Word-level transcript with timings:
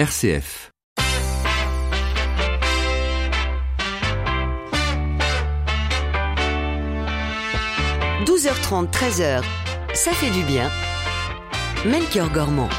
RCF. 0.00 0.72
«12h30, 8.24 8.90
13h, 8.90 9.42
ça 9.92 10.12
fait 10.12 10.30
du 10.30 10.42
bien. 10.44 10.70
Melchior 11.84 12.30
Gormand. 12.30 12.70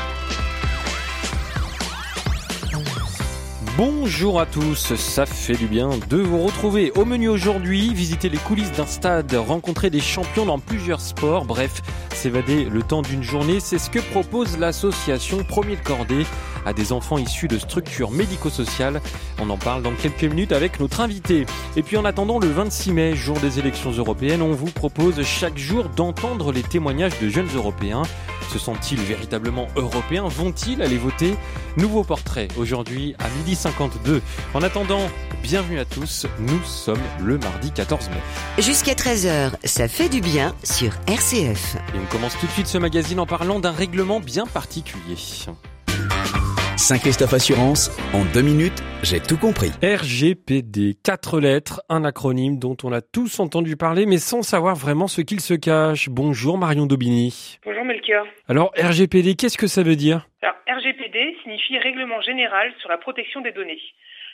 Bonjour 3.77 4.39
à 4.39 4.47
tous, 4.47 4.95
ça 4.95 5.27
fait 5.27 5.53
du 5.53 5.67
bien 5.67 5.91
de 6.09 6.17
vous 6.17 6.43
retrouver. 6.43 6.91
Au 6.95 7.05
menu 7.05 7.29
aujourd'hui, 7.29 7.93
visiter 7.93 8.29
les 8.29 8.39
coulisses 8.39 8.71
d'un 8.71 8.87
stade, 8.87 9.31
rencontrer 9.33 9.91
des 9.91 9.99
champions 9.99 10.47
dans 10.47 10.57
plusieurs 10.57 11.01
sports, 11.01 11.45
bref, 11.45 11.83
s'évader 12.21 12.65
le 12.65 12.83
temps 12.83 13.01
d'une 13.01 13.23
journée, 13.23 13.59
c'est 13.59 13.79
ce 13.79 13.89
que 13.89 13.97
propose 13.97 14.59
l'association 14.59 15.43
Premier 15.43 15.75
de 15.75 15.81
Cordée 15.81 16.27
à 16.67 16.71
des 16.71 16.91
enfants 16.91 17.17
issus 17.17 17.47
de 17.47 17.57
structures 17.57 18.11
médico-sociales. 18.11 19.01
On 19.41 19.49
en 19.49 19.57
parle 19.57 19.81
dans 19.81 19.93
quelques 19.93 20.25
minutes 20.25 20.51
avec 20.51 20.79
notre 20.79 21.01
invité. 21.01 21.47
Et 21.75 21.81
puis 21.81 21.97
en 21.97 22.05
attendant 22.05 22.37
le 22.37 22.47
26 22.47 22.91
mai, 22.93 23.15
jour 23.15 23.39
des 23.39 23.57
élections 23.57 23.89
européennes, 23.89 24.43
on 24.43 24.51
vous 24.51 24.69
propose 24.69 25.19
chaque 25.23 25.57
jour 25.57 25.85
d'entendre 25.95 26.51
les 26.51 26.61
témoignages 26.61 27.19
de 27.19 27.27
jeunes 27.27 27.49
Européens. 27.55 28.03
Se 28.51 28.59
sont-ils 28.59 28.99
véritablement 28.99 29.69
européens 29.77 30.27
Vont-ils 30.27 30.81
aller 30.81 30.97
voter 30.97 31.37
Nouveau 31.77 32.03
portrait 32.03 32.49
aujourd'hui 32.57 33.15
à 33.19 33.29
midi 33.37 33.55
52. 33.55 34.21
En 34.53 34.61
attendant, 34.61 35.07
bienvenue 35.41 35.79
à 35.79 35.85
tous. 35.85 36.27
Nous 36.37 36.61
sommes 36.65 36.99
le 37.21 37.37
mardi 37.37 37.71
14 37.71 38.09
mai. 38.09 38.61
Jusqu'à 38.61 38.93
13h, 38.93 39.51
ça 39.63 39.87
fait 39.87 40.09
du 40.09 40.19
bien 40.19 40.53
sur 40.65 40.91
RCF. 41.07 41.77
Et 41.95 41.97
on 41.97 42.11
commence 42.11 42.37
tout 42.37 42.45
de 42.45 42.51
suite 42.51 42.67
ce 42.67 42.77
magazine 42.77 43.21
en 43.21 43.25
parlant 43.25 43.61
d'un 43.61 43.71
règlement 43.71 44.19
bien 44.19 44.45
particulier. 44.45 45.15
Saint-Christophe 46.81 47.35
Assurance, 47.35 47.93
en 48.11 48.25
deux 48.33 48.41
minutes, 48.41 48.81
j'ai 49.03 49.19
tout 49.19 49.37
compris. 49.37 49.69
RGPD, 49.83 50.97
quatre 51.05 51.39
lettres, 51.39 51.83
un 51.89 52.03
acronyme 52.03 52.57
dont 52.57 52.75
on 52.83 52.91
a 52.91 53.01
tous 53.01 53.39
entendu 53.39 53.77
parler, 53.77 54.07
mais 54.07 54.17
sans 54.17 54.41
savoir 54.41 54.75
vraiment 54.75 55.07
ce 55.07 55.21
qu'il 55.21 55.41
se 55.41 55.53
cache. 55.53 56.09
Bonjour 56.09 56.57
Marion 56.57 56.87
Daubigny. 56.87 57.59
Bonjour 57.63 57.85
Melchior. 57.85 58.25
Alors 58.49 58.73
RGPD, 58.75 59.35
qu'est-ce 59.35 59.59
que 59.59 59.67
ça 59.67 59.83
veut 59.83 59.95
dire? 59.95 60.25
Alors 60.41 60.55
RGPD 60.67 61.37
signifie 61.43 61.77
Règlement 61.77 62.19
général 62.21 62.73
sur 62.79 62.89
la 62.89 62.97
protection 62.97 63.41
des 63.41 63.51
données. 63.51 63.79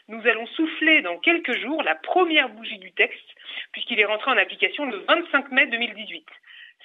Nous 0.08 0.22
allons 0.26 0.48
souffler 0.56 1.02
dans 1.02 1.18
quelques 1.18 1.60
jours 1.60 1.84
la 1.84 1.96
première 1.96 2.48
bougie 2.48 2.80
du 2.80 2.94
texte, 2.94 3.28
puisqu'il 3.74 4.00
est 4.00 4.06
rentré 4.06 4.32
en 4.32 4.38
application 4.38 4.86
le 4.86 5.04
25 5.06 5.52
mai 5.52 5.68
2018. 5.68 6.24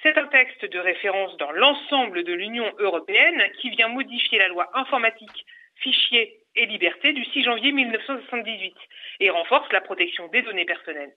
C'est 0.03 0.17
un 0.17 0.27
texte 0.27 0.65
de 0.65 0.79
référence 0.79 1.37
dans 1.37 1.51
l'ensemble 1.53 2.25
de 2.25 2.33
l'Union 2.33 2.69
européenne 2.79 3.41
qui 3.61 3.69
vient 3.69 3.87
modifier 3.87 4.37
la 4.37 4.49
loi 4.49 4.69
informatique, 4.73 5.45
fichiers 5.75 6.41
et 6.57 6.65
liberté 6.65 7.13
du 7.13 7.23
6 7.23 7.43
janvier 7.43 7.71
1978 7.71 8.75
et 9.21 9.29
renforce 9.29 9.71
la 9.71 9.79
protection 9.79 10.27
des 10.27 10.41
données 10.41 10.65
personnelles. 10.65 11.13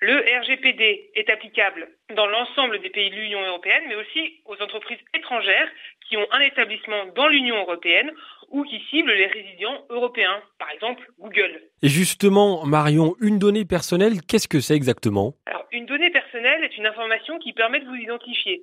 Le 0.00 0.18
RGPD 0.40 1.10
est 1.16 1.28
applicable 1.30 1.88
dans 2.14 2.26
l'ensemble 2.26 2.80
des 2.80 2.90
pays 2.90 3.10
de 3.10 3.16
l'Union 3.16 3.44
européenne, 3.44 3.82
mais 3.88 3.96
aussi 3.96 4.40
aux 4.46 4.62
entreprises 4.62 5.00
étrangères 5.14 5.68
qui 6.08 6.16
ont 6.16 6.26
un 6.30 6.40
établissement 6.40 7.06
dans 7.16 7.26
l'Union 7.26 7.56
européenne 7.56 8.12
ou 8.50 8.62
qui 8.62 8.80
ciblent 8.88 9.12
les 9.12 9.26
résidents 9.26 9.84
européens, 9.90 10.40
par 10.60 10.70
exemple 10.70 11.02
Google. 11.18 11.60
Et 11.82 11.88
justement, 11.88 12.64
Marion, 12.64 13.16
une 13.20 13.40
donnée 13.40 13.64
personnelle, 13.64 14.22
qu'est-ce 14.22 14.48
que 14.48 14.60
c'est 14.60 14.76
exactement? 14.76 15.34
Une 15.72 15.86
donnée 15.86 16.10
personnelle 16.10 16.64
est 16.64 16.76
une 16.76 16.86
information 16.86 17.38
qui 17.38 17.52
permet 17.52 17.80
de 17.80 17.86
vous 17.86 17.96
identifier. 17.96 18.62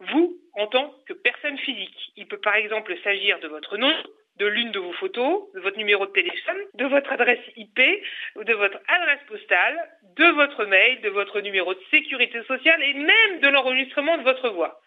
Vous, 0.00 0.36
en 0.54 0.66
tant 0.66 0.94
que 1.06 1.12
personne 1.12 1.58
physique, 1.58 2.12
il 2.16 2.26
peut 2.26 2.40
par 2.40 2.56
exemple 2.56 2.96
s'agir 3.02 3.38
de 3.40 3.48
votre 3.48 3.76
nom, 3.76 3.92
de 4.38 4.46
l'une 4.46 4.72
de 4.72 4.80
vos 4.80 4.92
photos, 4.92 5.52
de 5.54 5.60
votre 5.60 5.76
numéro 5.76 6.06
de 6.06 6.12
téléphone, 6.12 6.58
de 6.74 6.86
votre 6.86 7.12
adresse 7.12 7.44
IP, 7.56 7.78
de 7.78 8.52
votre 8.54 8.78
adresse 8.88 9.20
postale, 9.28 9.78
de 10.16 10.26
votre 10.32 10.64
mail, 10.64 11.00
de 11.02 11.08
votre 11.10 11.40
numéro 11.40 11.72
de 11.72 11.80
sécurité 11.92 12.42
sociale 12.44 12.82
et 12.82 12.94
même 12.94 13.40
de 13.40 13.48
l'enregistrement 13.48 14.18
de 14.18 14.24
votre 14.24 14.48
voix. 14.50 14.80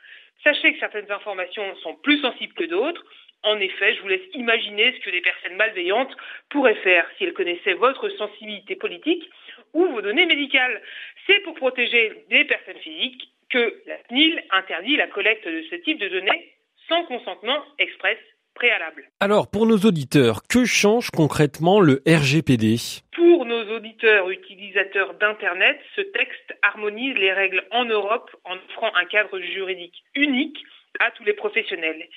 Sachez 0.43 0.73
que 0.73 0.79
certaines 0.79 1.11
informations 1.11 1.75
sont 1.77 1.95
plus 1.95 2.19
sensibles 2.19 2.53
que 2.53 2.65
d'autres. 2.65 3.03
En 3.43 3.59
effet, 3.59 3.95
je 3.95 4.01
vous 4.01 4.07
laisse 4.07 4.27
imaginer 4.33 4.93
ce 4.93 4.99
que 4.99 5.09
des 5.09 5.21
personnes 5.21 5.55
malveillantes 5.55 6.15
pourraient 6.49 6.75
faire 6.75 7.07
si 7.17 7.23
elles 7.23 7.33
connaissaient 7.33 7.73
votre 7.73 8.09
sensibilité 8.09 8.75
politique 8.75 9.29
ou 9.73 9.85
vos 9.85 10.01
données 10.01 10.25
médicales. 10.25 10.81
C'est 11.27 11.41
pour 11.41 11.55
protéger 11.55 12.25
des 12.29 12.45
personnes 12.45 12.79
physiques 12.79 13.29
que 13.49 13.81
la 13.85 13.97
CNIL 14.09 14.43
interdit 14.51 14.95
la 14.95 15.07
collecte 15.07 15.47
de 15.47 15.63
ce 15.69 15.75
type 15.75 15.99
de 15.99 16.07
données 16.07 16.53
sans 16.87 17.03
consentement 17.05 17.63
express 17.79 18.17
préalable. 18.55 19.09
Alors, 19.19 19.49
pour 19.51 19.67
nos 19.67 19.77
auditeurs, 19.77 20.41
que 20.49 20.65
change 20.65 21.11
concrètement 21.11 21.79
le 21.79 22.01
RGPD 22.07 22.77
Pour 23.15 23.45
nos 23.45 23.75
auditeurs 23.75 24.29
utilisateurs 24.29 25.13
d'Internet, 25.15 25.77
ce 25.95 26.01
texte 26.01 26.55
harmonise 26.63 27.15
les 27.17 27.33
règles 27.33 27.63
en 27.71 27.85
Europe 27.85 28.29
en 28.45 28.55
offrant 28.55 28.91
un 28.95 29.05
cadre 29.05 29.39
juridique 29.39 30.03
unique 30.15 30.57
à 30.99 31.11
tous 31.11 31.23
les 31.23 31.33
professionnels. 31.33 32.07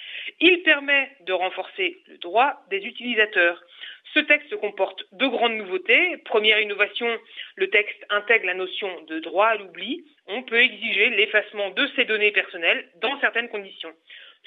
Il 0.41 0.63
permet 0.63 1.11
de 1.27 1.33
renforcer 1.33 1.99
le 2.09 2.17
droit 2.19 2.65
des 2.71 2.79
utilisateurs. 2.79 3.63
Ce 4.13 4.21
texte 4.21 4.57
comporte 4.57 5.05
deux 5.13 5.29
grandes 5.29 5.55
nouveautés. 5.55 6.17
Première 6.25 6.61
innovation, 6.61 7.07
le 7.55 7.71
texte 7.71 8.05
intègre 8.11 8.47
la 8.47 8.55
notion 8.55 8.89
de 9.09 9.21
droit 9.21 9.47
à 9.47 9.57
l'oubli. 9.57 10.05
On 10.27 10.43
peut 10.43 10.61
exiger 10.61 11.11
l'effacement 11.11 11.71
de 11.71 11.89
ces 11.95 12.05
données 12.05 12.33
personnelles 12.33 12.89
dans 13.01 13.21
certaines 13.21 13.49
conditions. 13.49 13.93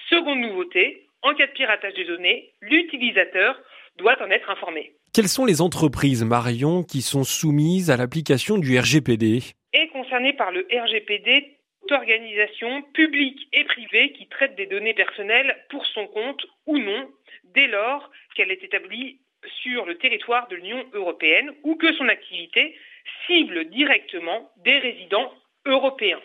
Seconde 0.10 0.40
nouveauté, 0.40 1.08
en 1.22 1.34
cas 1.34 1.48
de 1.48 1.52
piratage 1.54 1.94
des 1.94 2.04
données, 2.04 2.52
l'utilisateur 2.62 3.58
doit 3.98 4.22
en 4.22 4.30
être 4.32 4.50
informé. 4.50 4.94
Quelles 5.14 5.30
sont 5.30 5.46
les 5.46 5.62
entreprises, 5.62 6.26
Marion, 6.26 6.84
qui 6.84 7.02
sont 7.02 7.24
soumises 7.24 7.90
à 7.90 7.98
l'application 7.98 8.58
du 8.58 8.78
RGPD 8.78 9.40
Est 9.72 9.88
concerné 9.90 10.34
par 10.34 10.52
le 10.52 10.68
RGPD 10.72 11.58
toute 11.84 11.92
organisation 11.92 12.82
publique 12.94 13.48
et 13.52 13.66
privée 13.66 14.14
qui 14.14 14.28
traite 14.28 14.56
des 14.56 14.66
données 14.66 14.94
personnelles 14.94 15.56
pour 15.70 15.86
son 15.86 16.08
compte 16.08 16.46
ou 16.66 16.78
non, 16.78 17.10
dès 17.54 17.68
lors 17.68 18.10
qu'elle 18.36 18.52
est 18.52 18.64
établie 18.64 19.20
sur 19.62 19.86
le 19.86 19.98
territoire 19.98 20.48
de 20.48 20.56
l'Union 20.56 20.86
européenne 20.94 21.52
ou 21.64 21.76
que 21.76 21.94
son 21.94 22.08
activité 22.08 22.76
cible 23.28 23.66
directement 23.70 24.52
des 24.64 24.78
résidents 24.80 25.34
européens. 25.66 26.22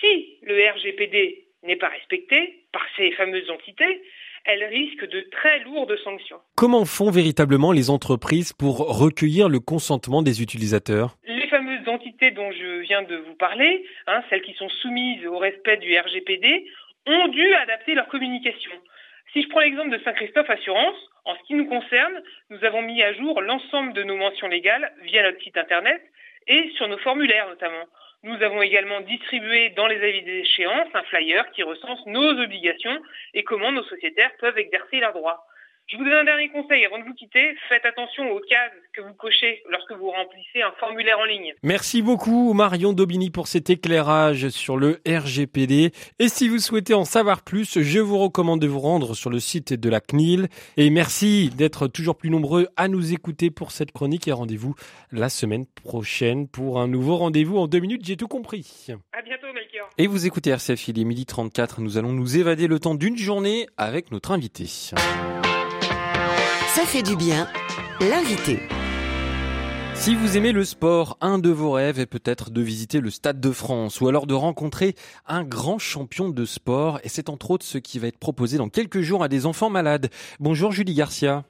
Si 0.00 0.38
le 0.42 0.70
RGPD 0.70 1.44
n'est 1.64 1.76
pas 1.76 1.88
respecté 1.88 2.64
par 2.72 2.82
ces 2.96 3.12
fameuses 3.12 3.50
entités, 3.50 4.02
elle 4.44 4.64
risque 4.64 5.08
de 5.08 5.20
très 5.30 5.60
lourdes 5.60 5.96
sanctions. 6.02 6.40
Comment 6.56 6.84
font 6.84 7.10
véritablement 7.10 7.70
les 7.70 7.90
entreprises 7.90 8.52
pour 8.52 8.78
recueillir 8.78 9.48
le 9.48 9.60
consentement 9.60 10.22
des 10.22 10.42
utilisateurs? 10.42 11.16
Les 11.26 11.46
fameuses 11.46 11.88
entités 11.88 12.32
dont 12.32 12.50
je 12.50 12.80
viens 12.80 13.02
de 13.02 13.16
vous 13.16 13.34
parler, 13.34 13.84
hein, 14.06 14.22
celles 14.30 14.42
qui 14.42 14.54
sont 14.54 14.68
soumises 14.68 15.24
au 15.26 15.38
respect 15.38 15.76
du 15.76 15.96
RGPD, 15.96 16.66
ont 17.06 17.28
dû 17.28 17.54
adapter 17.54 17.94
leur 17.94 18.08
communication. 18.08 18.72
Si 19.32 19.42
je 19.42 19.48
prends 19.48 19.60
l'exemple 19.60 19.96
de 19.96 20.02
Saint-Christophe 20.02 20.50
Assurance, 20.50 20.96
en 21.24 21.36
ce 21.36 21.42
qui 21.44 21.54
nous 21.54 21.66
concerne, 21.66 22.22
nous 22.50 22.64
avons 22.64 22.82
mis 22.82 23.02
à 23.02 23.12
jour 23.14 23.40
l'ensemble 23.40 23.92
de 23.92 24.02
nos 24.02 24.16
mentions 24.16 24.48
légales 24.48 24.92
via 25.02 25.22
notre 25.22 25.40
site 25.42 25.56
internet 25.56 26.02
et 26.46 26.70
sur 26.76 26.88
nos 26.88 26.98
formulaires 26.98 27.48
notamment. 27.48 27.84
Nous 28.24 28.40
avons 28.42 28.62
également 28.62 29.00
distribué 29.00 29.70
dans 29.70 29.86
les 29.86 30.00
avis 30.02 30.22
des 30.22 30.38
échéances 30.38 30.88
un 30.94 31.02
flyer 31.04 31.50
qui 31.52 31.62
recense 31.62 32.04
nos 32.06 32.40
obligations 32.40 33.00
et 33.34 33.42
comment 33.42 33.72
nos 33.72 33.84
sociétaires 33.84 34.32
peuvent 34.38 34.58
exercer 34.58 35.00
leurs 35.00 35.12
droits. 35.12 35.44
Je 35.88 35.98
vous 35.98 36.04
donne 36.04 36.14
un 36.14 36.24
dernier 36.24 36.48
conseil 36.48 36.86
avant 36.86 36.98
de 36.98 37.04
vous 37.04 37.12
quitter. 37.12 37.54
Faites 37.68 37.84
attention 37.84 38.30
aux 38.30 38.40
cases 38.40 38.72
que 38.94 39.02
vous 39.02 39.12
cochez 39.14 39.62
lorsque 39.70 39.92
vous 39.92 40.10
remplissez 40.10 40.62
un 40.62 40.72
formulaire 40.80 41.18
en 41.18 41.24
ligne. 41.24 41.52
Merci 41.62 42.00
beaucoup 42.00 42.54
Marion 42.54 42.92
Daubigny 42.94 43.30
pour 43.30 43.46
cet 43.46 43.68
éclairage 43.68 44.48
sur 44.48 44.78
le 44.78 45.00
RGPD. 45.06 45.92
Et 46.18 46.28
si 46.28 46.48
vous 46.48 46.58
souhaitez 46.58 46.94
en 46.94 47.04
savoir 47.04 47.42
plus, 47.42 47.78
je 47.80 47.98
vous 48.00 48.18
recommande 48.18 48.60
de 48.60 48.66
vous 48.66 48.80
rendre 48.80 49.14
sur 49.14 49.28
le 49.28 49.38
site 49.38 49.74
de 49.74 49.90
la 49.90 50.00
CNIL. 50.00 50.48
Et 50.78 50.88
merci 50.88 51.50
d'être 51.50 51.88
toujours 51.88 52.16
plus 52.16 52.30
nombreux 52.30 52.68
à 52.76 52.88
nous 52.88 53.12
écouter 53.12 53.50
pour 53.50 53.70
cette 53.70 53.92
chronique 53.92 54.28
et 54.28 54.32
rendez-vous 54.32 54.74
la 55.10 55.28
semaine 55.28 55.66
prochaine 55.66 56.48
pour 56.48 56.80
un 56.80 56.88
nouveau 56.88 57.16
rendez-vous 57.16 57.58
en 57.58 57.66
deux 57.66 57.80
minutes. 57.80 58.06
J'ai 58.06 58.16
tout 58.16 58.28
compris. 58.28 58.86
À 59.12 59.20
bientôt 59.20 59.52
Melchior. 59.52 59.90
Et 59.98 60.06
vous 60.06 60.26
écoutez 60.26 60.50
RCF, 60.50 60.88
il 60.88 60.98
est 60.98 61.04
midi 61.04 61.26
34. 61.26 61.82
Nous 61.82 61.98
allons 61.98 62.12
nous 62.12 62.38
évader 62.38 62.66
le 62.66 62.78
temps 62.78 62.94
d'une 62.94 63.18
journée 63.18 63.66
avec 63.76 64.10
notre 64.10 64.30
invité. 64.30 64.92
Ça 66.74 66.86
fait 66.86 67.02
du 67.02 67.16
bien. 67.16 67.46
L'invité. 68.00 68.58
Si 69.92 70.14
vous 70.14 70.38
aimez 70.38 70.52
le 70.52 70.64
sport, 70.64 71.18
un 71.20 71.38
de 71.38 71.50
vos 71.50 71.72
rêves 71.72 72.00
est 72.00 72.06
peut-être 72.06 72.50
de 72.50 72.62
visiter 72.62 73.00
le 73.00 73.10
Stade 73.10 73.40
de 73.40 73.50
France 73.50 74.00
ou 74.00 74.08
alors 74.08 74.26
de 74.26 74.32
rencontrer 74.32 74.94
un 75.26 75.44
grand 75.44 75.78
champion 75.78 76.30
de 76.30 76.44
sport 76.46 76.98
et 77.04 77.10
c'est 77.10 77.28
entre 77.28 77.50
autres 77.50 77.66
ce 77.66 77.76
qui 77.76 77.98
va 77.98 78.06
être 78.06 78.18
proposé 78.18 78.56
dans 78.56 78.70
quelques 78.70 79.02
jours 79.02 79.22
à 79.22 79.28
des 79.28 79.44
enfants 79.44 79.68
malades. 79.68 80.08
Bonjour 80.40 80.72
Julie 80.72 80.94
Garcia. 80.94 81.44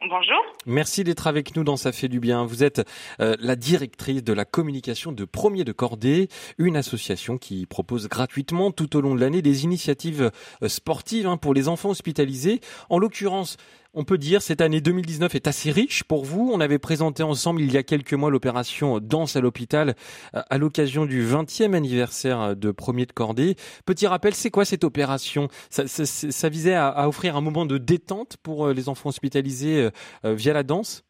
Bonjour. 0.00 0.42
Merci 0.66 1.04
d'être 1.04 1.26
avec 1.26 1.56
nous 1.56 1.64
dans 1.64 1.76
Ça 1.76 1.92
fait 1.92 2.08
du 2.08 2.18
bien. 2.18 2.46
Vous 2.46 2.64
êtes 2.64 2.88
euh, 3.20 3.36
la 3.38 3.56
directrice 3.56 4.24
de 4.24 4.32
la 4.32 4.46
communication 4.46 5.12
de 5.12 5.26
Premier 5.26 5.64
de 5.64 5.72
Cordée, 5.72 6.28
une 6.56 6.76
association 6.76 7.36
qui 7.36 7.66
propose 7.66 8.08
gratuitement 8.08 8.70
tout 8.70 8.96
au 8.96 9.02
long 9.02 9.14
de 9.14 9.20
l'année 9.20 9.42
des 9.42 9.64
initiatives 9.64 10.30
euh, 10.62 10.68
sportives 10.68 11.26
hein, 11.26 11.36
pour 11.36 11.52
les 11.52 11.68
enfants 11.68 11.90
hospitalisés. 11.90 12.60
En 12.88 12.98
l'occurrence, 12.98 13.56
On 13.96 14.02
peut 14.02 14.18
dire 14.18 14.42
cette 14.42 14.60
année 14.60 14.80
2019 14.80 15.36
est 15.36 15.46
assez 15.46 15.70
riche 15.70 16.02
pour 16.02 16.24
vous. 16.24 16.50
On 16.52 16.58
avait 16.60 16.80
présenté 16.80 17.22
ensemble 17.22 17.60
il 17.60 17.72
y 17.72 17.76
a 17.76 17.84
quelques 17.84 18.12
mois 18.12 18.28
l'opération 18.28 18.98
Danse 18.98 19.36
à 19.36 19.40
l'hôpital 19.40 19.94
euh, 20.34 20.42
à 20.50 20.58
l'occasion 20.58 21.06
du 21.06 21.22
20e 21.24 21.74
anniversaire 21.74 22.56
de 22.56 22.72
Premier 22.72 23.06
de 23.06 23.12
Cordée. 23.12 23.54
Petit 23.86 24.08
rappel, 24.08 24.34
c'est 24.34 24.50
quoi 24.50 24.64
cette 24.64 24.82
opération? 24.82 25.46
Ça, 25.70 26.48
visait 26.48 26.74
à, 26.74 26.88
à, 26.88 27.06
offrir 27.06 27.36
un 27.36 27.40
moment 27.40 27.66
de 27.66 27.78
détente 27.78 28.36
pour 28.42 28.66
euh, 28.66 28.72
les 28.74 28.88
enfants 28.88 29.10
hospitalisés 29.10 29.90
euh, 30.24 30.34
via 30.34 30.52
la 30.52 30.64
danse? 30.64 31.04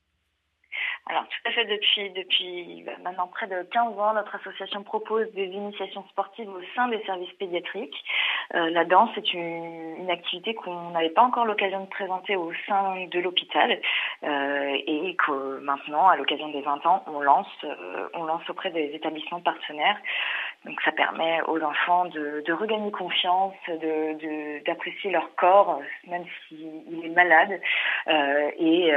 Alors 1.07 1.25
tout 1.29 1.49
à 1.49 1.53
fait, 1.53 1.67
depuis, 1.67 2.11
depuis 2.11 2.83
bah, 2.85 2.93
maintenant 3.03 3.27
près 3.29 3.47
de 3.47 3.63
15 3.71 3.99
ans, 3.99 4.15
notre 4.15 4.35
association 4.37 4.83
propose 4.83 5.31
des 5.33 5.47
initiations 5.47 6.03
sportives 6.09 6.49
au 6.49 6.61
sein 6.75 6.89
des 6.89 7.03
services 7.05 7.33
pédiatriques. 7.39 7.97
Euh, 8.55 8.71
la 8.71 8.85
danse 8.85 9.11
est 9.17 9.33
une, 9.33 10.11
activité 10.11 10.55
qu'on 10.55 10.91
n'avait 10.91 11.09
pas 11.11 11.23
encore 11.23 11.47
l'occasion 11.47 11.81
de 11.81 11.89
présenter 11.89 12.37
au 12.37 12.53
sein 12.69 13.07
de 13.11 13.19
l'hôpital 13.19 13.81
euh, 14.23 14.77
et 14.87 15.17
que 15.17 15.59
maintenant, 15.61 16.09
à 16.09 16.17
l'occasion 16.17 16.51
des 16.51 16.61
20 16.61 16.85
ans, 16.85 17.03
on 17.07 17.21
lance, 17.21 17.47
euh, 17.65 18.07
on 18.13 18.25
lance 18.25 18.49
auprès 18.51 18.71
des 18.71 18.91
établissements 18.93 19.41
partenaires. 19.41 19.97
Donc 20.67 20.79
ça 20.83 20.93
permet 20.93 21.41
aux 21.49 21.61
enfants 21.63 22.05
de, 22.07 22.43
de 22.47 22.53
regagner 22.53 22.91
confiance, 22.91 23.55
de, 23.69 24.63
d'apprécier 24.65 25.11
leur 25.11 25.35
corps, 25.37 25.81
même 26.07 26.25
s'il 26.49 27.05
est 27.05 27.15
malade, 27.15 27.61
et 28.07 28.91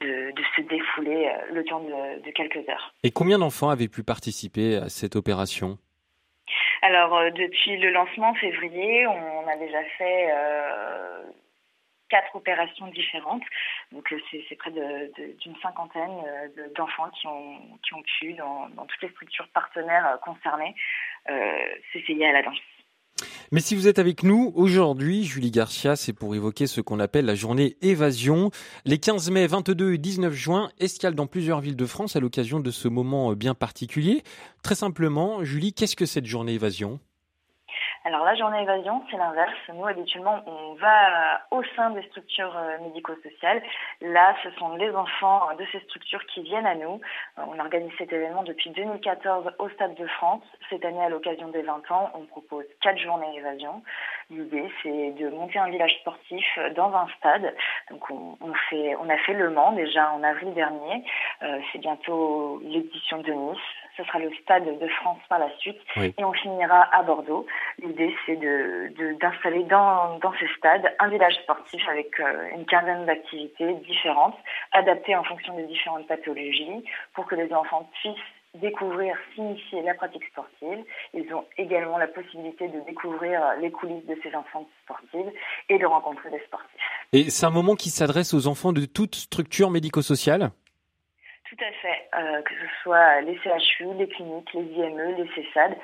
de, 0.00 0.32
de, 0.32 0.42
se 0.56 0.62
défouler 0.62 1.30
le 1.52 1.64
temps 1.64 1.80
de, 1.80 2.22
de 2.22 2.30
quelques 2.30 2.68
heures. 2.68 2.94
Et 3.02 3.10
combien 3.10 3.38
d'enfants 3.38 3.70
avaient 3.70 3.88
pu 3.88 4.02
participer 4.02 4.76
à 4.76 4.88
cette 4.88 5.16
opération? 5.16 5.78
Alors, 6.84 7.16
euh, 7.16 7.30
depuis 7.30 7.78
le 7.78 7.90
lancement 7.90 8.34
février, 8.34 9.06
on 9.06 9.48
a 9.48 9.56
déjà 9.56 9.82
fait 9.96 10.28
euh, 10.30 11.22
quatre 12.10 12.36
opérations 12.36 12.88
différentes. 12.88 13.42
Donc, 13.90 14.12
euh, 14.12 14.20
c'est 14.30 14.56
près 14.56 14.70
d'une 14.70 15.56
cinquantaine 15.62 16.12
d'enfants 16.76 17.08
qui 17.08 17.26
ont, 17.26 17.58
qui 17.82 17.94
ont 17.94 18.02
pu, 18.02 18.34
dans, 18.34 18.68
dans 18.68 18.84
toutes 18.84 19.00
les 19.00 19.08
structures 19.08 19.48
partenaires 19.54 20.18
concernées, 20.22 20.74
s'essayer 21.90 22.26
à 22.26 22.32
la 22.32 22.42
danse. 22.42 22.73
Mais 23.52 23.60
si 23.60 23.76
vous 23.76 23.86
êtes 23.86 23.98
avec 23.98 24.24
nous 24.24 24.52
aujourd'hui, 24.56 25.24
Julie 25.24 25.50
Garcia, 25.50 25.94
c'est 25.94 26.12
pour 26.12 26.34
évoquer 26.34 26.66
ce 26.66 26.80
qu'on 26.80 26.98
appelle 26.98 27.24
la 27.24 27.34
journée 27.34 27.76
évasion. 27.82 28.50
Les 28.84 28.98
15 28.98 29.30
mai, 29.30 29.46
22 29.46 29.92
et 29.92 29.98
19 29.98 30.34
juin, 30.34 30.70
escale 30.78 31.14
dans 31.14 31.26
plusieurs 31.26 31.60
villes 31.60 31.76
de 31.76 31.86
France 31.86 32.16
à 32.16 32.20
l'occasion 32.20 32.58
de 32.58 32.70
ce 32.70 32.88
moment 32.88 33.32
bien 33.34 33.54
particulier. 33.54 34.22
Très 34.62 34.74
simplement, 34.74 35.44
Julie, 35.44 35.72
qu'est-ce 35.72 35.96
que 35.96 36.06
cette 36.06 36.26
journée 36.26 36.54
évasion? 36.54 36.98
Alors 38.06 38.22
la 38.22 38.34
journée 38.34 38.60
évasion, 38.60 39.02
c'est 39.10 39.16
l'inverse. 39.16 39.56
Nous, 39.72 39.86
habituellement, 39.86 40.42
on 40.46 40.74
va 40.74 41.40
au 41.50 41.62
sein 41.74 41.88
des 41.90 42.02
structures 42.08 42.54
euh, 42.54 42.78
médico-sociales. 42.82 43.62
Là, 44.02 44.36
ce 44.42 44.50
sont 44.58 44.76
les 44.76 44.90
enfants 44.94 45.48
de 45.58 45.64
ces 45.72 45.80
structures 45.80 46.24
qui 46.26 46.42
viennent 46.42 46.66
à 46.66 46.74
nous. 46.74 47.00
Euh, 47.38 47.42
on 47.48 47.58
organise 47.58 47.92
cet 47.96 48.12
événement 48.12 48.42
depuis 48.42 48.68
2014 48.70 49.52
au 49.58 49.70
Stade 49.70 49.94
de 49.94 50.06
France. 50.06 50.42
Cette 50.68 50.84
année, 50.84 51.02
à 51.02 51.08
l'occasion 51.08 51.48
des 51.48 51.62
20 51.62 51.90
ans, 51.92 52.10
on 52.12 52.26
propose 52.26 52.66
quatre 52.82 52.98
journées 52.98 53.38
évasion. 53.38 53.82
L'idée, 54.28 54.70
c'est 54.82 55.12
de 55.12 55.30
monter 55.30 55.58
un 55.58 55.70
village 55.70 55.94
sportif 56.00 56.44
dans 56.76 56.92
un 56.94 57.08
stade. 57.18 57.54
Donc, 57.90 58.10
on, 58.10 58.36
a 58.52 59.16
fait 59.18 59.34
Le 59.34 59.48
Mans 59.50 59.72
déjà 59.72 60.12
en 60.12 60.22
avril 60.22 60.52
dernier. 60.52 61.04
Euh, 61.42 61.58
c'est 61.72 61.78
bientôt 61.78 62.60
l'édition 62.64 63.18
de 63.18 63.32
Nice. 63.32 63.58
Ce 63.96 64.04
sera 64.04 64.18
le 64.18 64.30
Stade 64.42 64.78
de 64.78 64.88
France 64.88 65.20
par 65.28 65.38
la 65.38 65.50
suite. 65.58 65.78
Oui. 65.96 66.14
Et 66.18 66.24
on 66.24 66.32
finira 66.32 66.88
à 66.92 67.02
Bordeaux. 67.02 67.46
L'idée, 67.78 68.14
c'est 68.26 68.36
d'installer 68.36 69.62
de, 69.62 69.68
dans, 69.68 70.18
dans 70.18 70.32
ces 70.34 70.48
stades 70.56 70.92
un 70.98 71.08
village 71.08 71.34
sportif 71.42 71.82
avec 71.88 72.18
euh, 72.20 72.48
une 72.54 72.66
quinzaine 72.66 73.06
d'activités 73.06 73.74
différentes, 73.86 74.36
adaptées 74.72 75.14
en 75.16 75.24
fonction 75.24 75.56
des 75.56 75.64
différentes 75.64 76.06
pathologies, 76.06 76.84
pour 77.14 77.26
que 77.26 77.36
les 77.36 77.52
enfants 77.52 77.88
puissent 78.00 78.14
découvrir, 78.54 79.16
s'initier 79.34 79.82
la 79.82 79.94
pratique 79.94 80.24
sportive. 80.26 80.84
Ils 81.12 81.32
ont 81.34 81.44
également 81.58 81.98
la 81.98 82.06
possibilité 82.06 82.68
de 82.68 82.80
découvrir 82.86 83.40
les 83.60 83.70
coulisses 83.70 84.06
de 84.06 84.16
ces 84.22 84.34
enfants 84.34 84.66
sportives 84.84 85.30
et 85.68 85.78
de 85.78 85.86
rencontrer 85.86 86.30
des 86.30 86.40
sportifs. 86.40 86.80
Et 87.12 87.30
c'est 87.30 87.46
un 87.46 87.50
moment 87.50 87.74
qui 87.74 87.90
s'adresse 87.90 88.32
aux 88.34 88.46
enfants 88.46 88.72
de 88.72 88.84
toute 88.84 89.14
structure 89.14 89.70
médico-sociale? 89.70 90.50
Tout 91.54 91.64
à 91.64 91.72
fait, 91.72 92.08
euh, 92.14 92.42
que 92.42 92.54
ce 92.54 92.82
soit 92.82 93.20
les 93.20 93.38
CHU, 93.38 93.86
les 93.94 94.08
cliniques, 94.08 94.52
les 94.54 94.62
IME, 94.62 95.16
les 95.16 95.28
CESAD. 95.34 95.76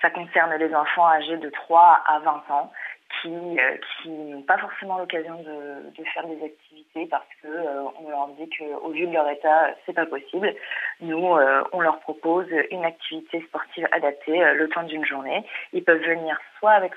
Ça 0.00 0.10
concerne 0.10 0.54
les 0.54 0.74
enfants 0.74 1.08
âgés 1.08 1.36
de 1.36 1.50
3 1.50 2.02
à 2.06 2.18
20 2.20 2.50
ans 2.50 2.72
qui, 3.20 3.28
euh, 3.28 3.76
qui 4.02 4.10
n'ont 4.10 4.42
pas 4.42 4.58
forcément 4.58 4.98
l'occasion 4.98 5.42
de, 5.42 6.04
faire 6.14 6.26
des 6.26 6.42
activités 6.44 7.06
parce 7.06 7.26
que 7.42 7.48
euh, 7.48 7.82
on 8.00 8.08
leur 8.08 8.28
dit 8.28 8.48
qu'au 8.48 8.90
vu 8.90 9.06
de 9.06 9.12
leur 9.12 9.28
état, 9.28 9.74
c'est 9.84 9.92
pas 9.92 10.06
possible. 10.06 10.54
Nous, 11.00 11.34
euh, 11.34 11.62
on 11.72 11.80
leur 11.80 11.98
propose 12.00 12.46
une 12.70 12.84
activité 12.84 13.42
sportive 13.48 13.86
adaptée 13.92 14.38
le 14.54 14.68
temps 14.68 14.84
d'une 14.84 15.04
journée. 15.04 15.44
Ils 15.72 15.84
peuvent 15.84 16.02
venir 16.02 16.38
soit 16.58 16.72
avec 16.72 16.92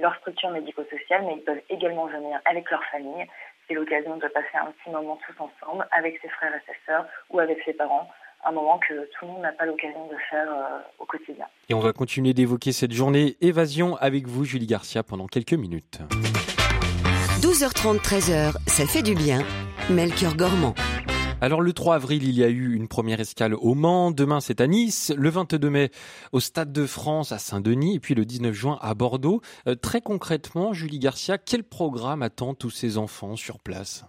leur 0.00 0.14
structure 0.16 0.50
médico-sociale, 0.50 1.22
mais 1.26 1.34
ils 1.34 1.44
peuvent 1.44 1.62
également 1.70 2.06
venir 2.06 2.40
avec 2.44 2.70
leur 2.70 2.82
famille. 2.84 3.26
C'est 3.68 3.74
l'occasion 3.74 4.16
de 4.16 4.28
passer 4.28 4.54
un 4.54 4.72
petit 4.72 4.90
moment 4.90 5.18
tous 5.26 5.42
ensemble 5.42 5.86
avec 5.90 6.18
ses 6.22 6.28
frères 6.28 6.54
et 6.54 6.62
ses 6.66 6.76
sœurs 6.86 7.06
ou 7.30 7.38
avec 7.40 7.58
ses 7.64 7.72
parents 7.72 8.08
un 8.44 8.52
moment 8.52 8.78
que 8.78 8.94
tout 9.18 9.26
le 9.26 9.28
monde 9.28 9.42
n'a 9.42 9.52
pas 9.52 9.66
l'occasion 9.66 10.06
de 10.06 10.16
faire 10.30 10.48
euh, 10.48 10.78
au 11.00 11.04
quotidien. 11.04 11.46
Et 11.68 11.74
on 11.74 11.80
va 11.80 11.92
continuer 11.92 12.32
d'évoquer 12.32 12.70
cette 12.72 12.92
journée 12.92 13.36
évasion 13.40 13.96
avec 13.96 14.26
vous, 14.28 14.44
Julie 14.44 14.66
Garcia, 14.66 15.02
pendant 15.02 15.26
quelques 15.26 15.54
minutes. 15.54 15.98
12h30, 17.40 17.98
13h, 17.98 18.52
ça 18.68 18.86
fait 18.86 19.02
du 19.02 19.14
bien. 19.14 19.40
Melchior 19.90 20.36
Gormand. 20.36 20.74
Alors 21.42 21.60
le 21.60 21.74
3 21.74 21.96
avril, 21.96 22.22
il 22.22 22.38
y 22.38 22.42
a 22.42 22.48
eu 22.48 22.74
une 22.74 22.88
première 22.88 23.20
escale 23.20 23.52
au 23.52 23.74
Mans, 23.74 24.10
demain 24.10 24.40
c'est 24.40 24.62
à 24.62 24.66
Nice, 24.66 25.14
le 25.18 25.28
22 25.28 25.68
mai 25.68 25.90
au 26.32 26.40
Stade 26.40 26.72
de 26.72 26.86
France 26.86 27.30
à 27.30 27.36
Saint-Denis 27.36 27.96
et 27.96 28.00
puis 28.00 28.14
le 28.14 28.24
19 28.24 28.54
juin 28.54 28.78
à 28.80 28.94
Bordeaux. 28.94 29.42
Euh, 29.68 29.74
très 29.74 30.00
concrètement, 30.00 30.72
Julie 30.72 30.98
Garcia, 30.98 31.36
quel 31.36 31.62
programme 31.62 32.22
attend 32.22 32.54
tous 32.54 32.70
ces 32.70 32.96
enfants 32.96 33.36
sur 33.36 33.58
place? 33.62 34.06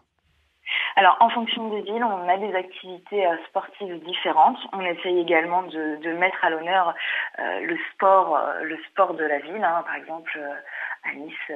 Alors, 0.96 1.18
en 1.20 1.30
fonction 1.30 1.70
des 1.70 1.82
villes, 1.82 2.04
on 2.04 2.30
a 2.30 2.38
des 2.38 2.56
activités 2.56 3.28
euh, 3.28 3.36
sportives 3.50 4.02
différentes. 4.06 4.58
On 4.72 4.82
essaye 4.82 5.20
également 5.20 5.64
de, 5.64 6.14
mettre 6.14 6.44
à 6.46 6.50
l'honneur 6.50 6.96
euh, 7.40 7.60
le 7.60 7.78
sport, 7.94 8.40
de 9.14 9.26
la 9.26 9.40
ville. 9.40 9.64
Hein. 9.64 9.84
Par 9.86 9.96
exemple, 9.96 10.40
à 11.04 11.14
Nice, 11.14 11.52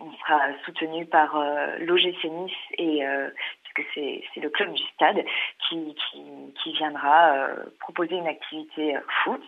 on 0.00 0.10
sera 0.12 0.40
soutenu 0.64 1.04
par 1.06 1.38
l'OGC 1.78 2.24
Nice 2.24 2.52
et 2.78 3.02
puisque 3.74 3.90
c'est 3.94 4.40
le 4.40 4.50
club 4.50 4.72
du 4.72 4.82
stade 4.94 5.24
qui, 5.68 5.94
qui, 5.94 6.22
qui 6.62 6.72
viendra 6.72 7.34
proposer 7.80 8.16
une 8.16 8.26
activité 8.26 8.96
foot. 9.22 9.42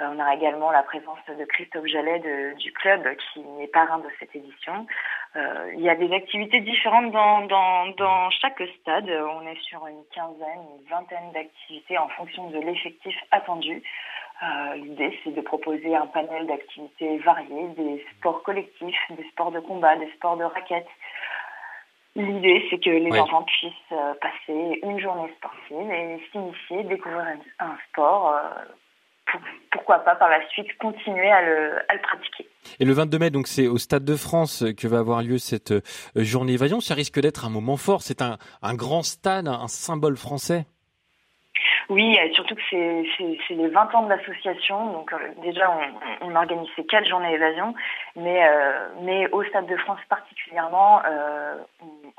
on 0.00 0.18
aura 0.18 0.34
également 0.34 0.70
la 0.70 0.82
présence 0.82 1.18
de 1.28 1.44
Christophe 1.44 1.86
Jallet 1.86 2.18
de, 2.20 2.56
du 2.58 2.72
club 2.72 3.08
qui 3.16 3.44
est 3.60 3.72
parrain 3.72 3.98
de 3.98 4.08
cette 4.18 4.34
édition. 4.34 4.86
Euh, 5.36 5.72
il 5.74 5.80
y 5.80 5.90
a 5.90 5.94
des 5.94 6.12
activités 6.12 6.60
différentes 6.60 7.12
dans, 7.12 7.46
dans, 7.46 7.86
dans 7.96 8.30
chaque 8.30 8.62
stade. 8.80 9.08
On 9.08 9.46
est 9.46 9.60
sur 9.62 9.86
une 9.86 10.04
quinzaine, 10.14 10.64
une 10.80 10.88
vingtaine 10.88 11.32
d'activités 11.32 11.98
en 11.98 12.08
fonction 12.08 12.50
de 12.50 12.58
l'effectif 12.58 13.14
attendu. 13.30 13.82
Euh, 14.42 14.74
L'idée, 14.76 15.18
c'est 15.22 15.34
de 15.34 15.40
proposer 15.40 15.94
un 15.94 16.06
panel 16.06 16.46
d'activités 16.46 17.18
variées, 17.18 17.68
des 17.76 18.04
sports 18.16 18.42
collectifs, 18.42 19.00
des 19.10 19.24
sports 19.30 19.50
de 19.50 19.60
combat, 19.60 19.96
des 19.96 20.10
sports 20.12 20.36
de 20.36 20.44
raquettes. 20.44 20.88
L'idée, 22.18 22.66
c'est 22.68 22.82
que 22.82 22.90
les 22.90 23.12
oui. 23.12 23.20
enfants 23.20 23.44
puissent 23.44 23.72
euh, 23.92 24.12
passer 24.20 24.80
une 24.82 24.98
journée 24.98 25.32
sportive 25.36 25.88
et 25.88 26.20
s'initier, 26.32 26.82
découvrir 26.88 27.24
un, 27.60 27.76
sport 27.88 28.34
euh, 28.34 29.38
pourquoi 29.70 30.00
pas 30.00 30.16
par 30.16 30.28
la 30.28 30.46
suite 30.48 30.66
continuer 30.78 31.30
à 31.30 31.42
le, 31.42 31.76
à 31.88 31.94
le 31.94 32.00
pratiquer. 32.00 32.48
Et 32.80 32.84
le 32.84 32.92
22 32.92 33.18
mai, 33.20 33.30
donc 33.30 33.46
c'est 33.46 33.68
au 33.68 33.78
Stade 33.78 34.04
de 34.04 34.16
France 34.16 34.64
que 34.76 34.88
va 34.88 34.98
avoir 34.98 35.22
lieu 35.22 35.38
cette 35.38 35.70
euh, 35.70 35.80
journée 36.16 36.54
évasion. 36.54 36.80
Ça 36.80 36.94
risque 36.94 37.20
d'être 37.20 37.46
un 37.46 37.50
moment 37.50 37.76
fort. 37.76 38.02
C'est 38.02 38.20
un, 38.20 38.36
un 38.62 38.74
grand 38.74 39.04
stade, 39.04 39.46
un 39.46 39.68
symbole 39.68 40.16
français. 40.16 40.66
Oui, 41.88 42.18
surtout 42.34 42.54
que 42.54 42.60
c'est 42.70 43.54
les 43.54 43.68
20 43.68 43.94
ans 43.94 44.02
de 44.02 44.10
l'association. 44.10 44.92
Donc 44.92 45.12
euh, 45.12 45.18
déjà, 45.42 45.70
on, 45.70 46.28
on, 46.28 46.36
organise 46.36 46.68
ces 46.76 46.84
quatre 46.84 47.08
journées 47.08 47.32
évasion, 47.32 47.74
mais, 48.14 48.46
euh, 48.46 48.88
mais 49.00 49.26
au 49.30 49.42
Stade 49.44 49.66
de 49.66 49.76
France 49.76 50.00
particulièrement, 50.10 51.00
euh, 51.06 51.56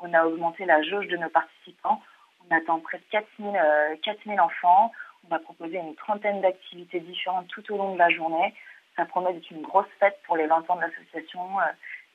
on, 0.02 0.14
a 0.14 0.26
augmenté 0.26 0.66
la 0.66 0.82
jauge 0.82 1.08
de 1.08 1.18
nos 1.18 1.30
participants. 1.30 2.02
On 2.50 2.56
attend 2.56 2.80
près 2.80 2.98
de 2.98 3.04
4000, 3.12 3.56
euh, 3.56 3.96
4000 4.04 4.42
enfants. 4.42 4.92
On 5.26 5.30
va 5.30 5.40
proposer 5.40 5.78
une 5.78 5.96
trentaine 5.96 6.42
d'activités 6.42 7.00
différentes 7.02 7.48
tout 7.50 7.72
au 7.72 7.78
long 7.78 7.94
de 7.94 8.00
la 8.00 8.10
journée. 8.10 8.56
Ça 8.96 9.06
promet 9.06 9.34
d'être 9.34 9.52
une 9.52 9.62
grosse 9.62 9.86
fête 10.00 10.20
pour 10.26 10.36
les 10.36 10.48
20 10.48 10.68
ans 10.68 10.78
de 10.78 10.82
l'association 10.82 11.60
euh, 11.60 11.64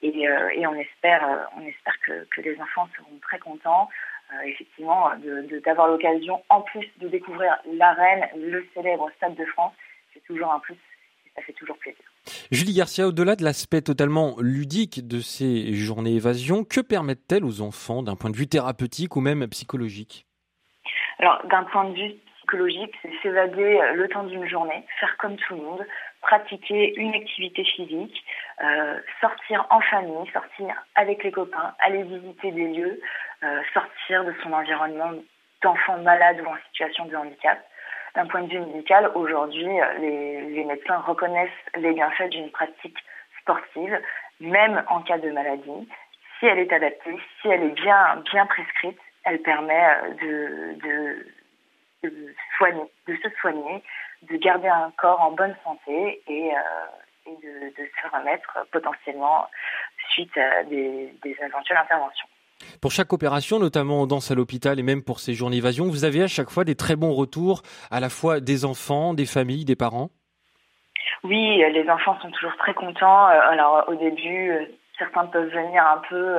et, 0.03 0.29
euh, 0.29 0.49
et, 0.55 0.67
on 0.67 0.75
espère, 0.75 1.49
on 1.57 1.61
espère 1.63 1.99
que, 2.01 2.27
que, 2.31 2.41
les 2.41 2.61
enfants 2.61 2.89
seront 2.97 3.17
très 3.23 3.39
contents. 3.39 3.89
Effectivement, 4.47 5.11
d'avoir 5.65 5.89
l'occasion, 5.89 6.43
en 6.49 6.63
plus 6.63 6.87
de 6.99 7.09
découvrir 7.09 7.57
l'arène, 7.73 8.27
le 8.37 8.67
célèbre 8.75 9.11
Stade 9.17 9.35
de 9.37 9.45
France, 9.47 9.73
c'est 10.13 10.23
toujours 10.25 10.53
un 10.53 10.61
plus 10.61 10.75
et 10.75 11.31
ça 11.35 11.43
fait 11.43 11.53
toujours 11.53 11.77
plaisir. 11.79 12.03
Julie 12.51 12.75
Garcia, 12.75 13.07
au-delà 13.07 13.37
de 13.37 13.45
l'aspect 13.45 13.83
totalement 13.83 14.37
ludique 14.39 15.07
de 15.07 15.21
ces 15.21 15.75
journées 15.75 16.17
évasion, 16.17 16.65
que 16.65 16.81
permettent-elles 16.81 17.45
aux 17.45 17.61
enfants 17.61 18.03
d'un 18.03 18.17
point 18.17 18.31
de 18.31 18.37
vue 18.37 18.47
thérapeutique 18.47 19.17
ou 19.17 19.21
même 19.21 19.47
psychologique? 19.49 20.27
Alors, 21.19 21.45
d'un 21.47 21.65
point 21.65 21.91
de 21.91 21.95
vue 21.95 22.15
psychologique, 22.39 22.93
c'est 23.03 23.11
s'évader 23.23 23.81
euh, 23.81 23.95
le 23.95 24.09
temps 24.09 24.25
d'une 24.25 24.47
journée, 24.47 24.85
faire 25.01 25.17
comme 25.19 25.37
tout 25.37 25.55
le 25.55 25.63
monde, 25.63 25.87
pratiquer 26.21 26.95
une 26.97 27.15
activité 27.15 27.65
physique, 27.65 28.25
euh, 28.63 28.99
sortir 29.21 29.67
en 29.71 29.81
famille, 29.81 30.31
sortir 30.33 30.75
avec 30.95 31.25
les 31.25 31.33
copains, 31.33 31.75
aller 31.81 32.03
visiter 32.05 32.53
des 32.53 32.69
lieux, 32.69 33.01
euh, 33.43 33.63
sortir 33.73 34.25
de 34.25 34.35
son 34.43 34.53
environnement 34.53 35.13
d'enfants 35.63 35.99
malades 35.99 36.41
ou 36.41 36.47
en 36.47 36.57
situation 36.69 37.07
de 37.07 37.17
handicap. 37.17 37.59
D'un 38.15 38.27
point 38.27 38.43
de 38.43 38.49
vue 38.49 38.61
médical, 38.61 39.11
aujourd'hui, 39.17 39.67
les, 39.99 40.43
les, 40.43 40.65
médecins 40.65 40.99
reconnaissent 40.99 41.51
les 41.77 41.93
bienfaits 41.93 42.29
d'une 42.29 42.51
pratique 42.51 42.99
sportive, 43.41 44.01
même 44.39 44.85
en 44.89 45.03
cas 45.03 45.19
de 45.19 45.31
maladie. 45.31 45.89
Si 46.39 46.47
elle 46.47 46.61
est 46.61 46.73
adaptée, 46.73 47.19
si 47.41 47.49
elle 47.49 47.65
est 47.65 47.81
bien, 47.81 48.23
prescrite, 48.47 48.99
elle 49.25 49.41
permet 49.41 49.89
de, 50.21 51.27
soigner, 52.57 52.85
de 53.09 53.17
se 53.17 53.29
soigner, 53.41 53.83
de 54.23 54.37
garder 54.37 54.69
un 54.69 54.93
corps 54.97 55.21
en 55.21 55.33
bonne 55.33 55.57
santé 55.65 56.23
et, 56.29 56.53
euh, 56.55 56.61
et 57.27 57.37
de, 57.37 57.69
de, 57.71 57.89
se 58.03 58.17
remettre 58.17 58.67
potentiellement 58.71 59.47
suite 60.11 60.37
à 60.37 60.65
des, 60.65 61.13
des 61.23 61.37
éventuelles 61.43 61.79
interventions. 61.79 62.27
Pour 62.81 62.93
chaque 62.93 63.13
opération, 63.13 63.59
notamment 63.59 64.03
en 64.03 64.07
danse 64.07 64.31
à 64.31 64.35
l'hôpital 64.35 64.79
et 64.79 64.83
même 64.83 65.03
pour 65.03 65.21
ces 65.21 65.35
journées 65.35 65.57
d'évasion, 65.57 65.87
vous 65.87 66.05
avez 66.05 66.23
à 66.23 66.29
chaque 66.29 66.51
fois 66.51 66.65
des 66.65 66.77
très 66.77 66.97
bons 66.97 67.13
retours, 67.13 67.63
à 67.91 68.01
la 68.01 68.09
fois 68.09 68.41
des 68.41 68.65
enfants, 68.65 69.15
des 69.15 69.27
familles, 69.27 69.65
des 69.65 69.77
parents? 69.77 70.11
Oui, 71.23 71.63
les 71.73 71.89
enfants 71.89 72.19
sont 72.21 72.31
toujours 72.31 72.57
très 72.59 72.75
contents. 72.75 73.29
Euh, 73.29 73.41
alors 73.51 73.85
au 73.89 73.95
début, 73.95 74.51
euh, 74.51 74.67
certains 74.99 75.27
peuvent 75.27 75.49
venir 75.49 75.83
un 75.87 76.03
peu 76.09 76.39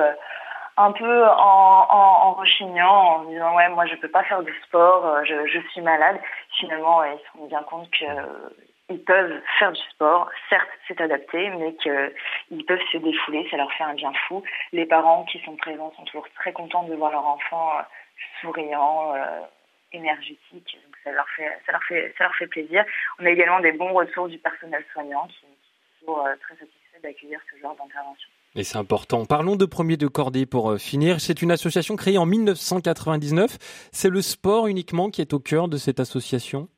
un 0.78 0.92
peu 0.92 1.24
en, 1.26 1.86
en, 1.88 2.28
en, 2.28 2.32
rechignant, 2.34 2.92
en 2.92 3.24
disant 3.24 3.54
ouais 3.56 3.68
moi 3.70 3.86
je 3.86 3.96
peux 3.96 4.10
pas 4.10 4.24
faire 4.24 4.42
de 4.42 4.52
sport, 4.66 5.06
euh, 5.06 5.24
je, 5.24 5.46
je 5.46 5.58
suis 5.70 5.80
malade. 5.80 6.18
Finalement 6.58 7.02
ils 7.04 7.18
se 7.18 7.38
rendent 7.38 7.48
bien 7.48 7.62
compte 7.62 7.90
que 7.90 8.04
ils 8.88 9.02
peuvent 9.02 9.40
faire 9.58 9.72
du 9.72 9.80
sport, 9.90 10.30
certes 10.48 10.68
c'est 10.86 11.00
adapté, 11.00 11.50
mais 11.50 11.74
qu'ils 11.76 12.64
peuvent 12.66 12.86
se 12.92 12.98
défouler, 12.98 13.46
ça 13.50 13.56
leur 13.56 13.72
fait 13.72 13.84
un 13.84 13.94
bien 13.94 14.12
fou. 14.26 14.42
Les 14.72 14.86
parents 14.86 15.24
qui 15.24 15.40
sont 15.40 15.56
présents 15.56 15.92
sont 15.96 16.04
toujours 16.04 16.28
très 16.36 16.52
contents 16.52 16.84
de 16.84 16.94
voir 16.94 17.12
leur 17.12 17.26
enfant 17.26 17.78
euh, 17.78 17.82
souriant, 18.40 19.14
euh, 19.14 19.40
énergétique, 19.92 20.78
ça 21.04 21.12
leur 21.12 21.28
fait 21.30 21.50
ça 21.64 21.72
leur 21.72 21.82
fait 21.84 22.14
ça 22.18 22.24
leur 22.24 22.34
fait 22.36 22.46
plaisir. 22.46 22.84
On 23.18 23.26
a 23.26 23.30
également 23.30 23.60
des 23.60 23.72
bons 23.72 23.92
retours 23.92 24.28
du 24.28 24.38
personnel 24.38 24.84
soignant 24.92 25.26
qui, 25.28 25.46
qui 25.46 26.06
sont 26.06 26.14
très 26.40 26.54
satisfaits 26.54 27.02
d'accueillir 27.02 27.40
ce 27.50 27.58
genre 27.60 27.76
d'intervention. 27.76 28.28
Et 28.56 28.64
c'est 28.64 28.78
important. 28.78 29.26
Parlons 29.26 29.54
de 29.54 29.66
Premier 29.66 29.98
de 29.98 30.06
Cordée 30.06 30.46
pour 30.46 30.70
euh, 30.70 30.78
finir. 30.78 31.20
C'est 31.20 31.42
une 31.42 31.50
association 31.50 31.94
créée 31.94 32.16
en 32.16 32.24
1999. 32.24 33.58
C'est 33.92 34.08
le 34.08 34.22
sport 34.22 34.66
uniquement 34.66 35.10
qui 35.10 35.20
est 35.20 35.34
au 35.34 35.38
cœur 35.38 35.68
de 35.68 35.76
cette 35.76 36.00
association? 36.00 36.68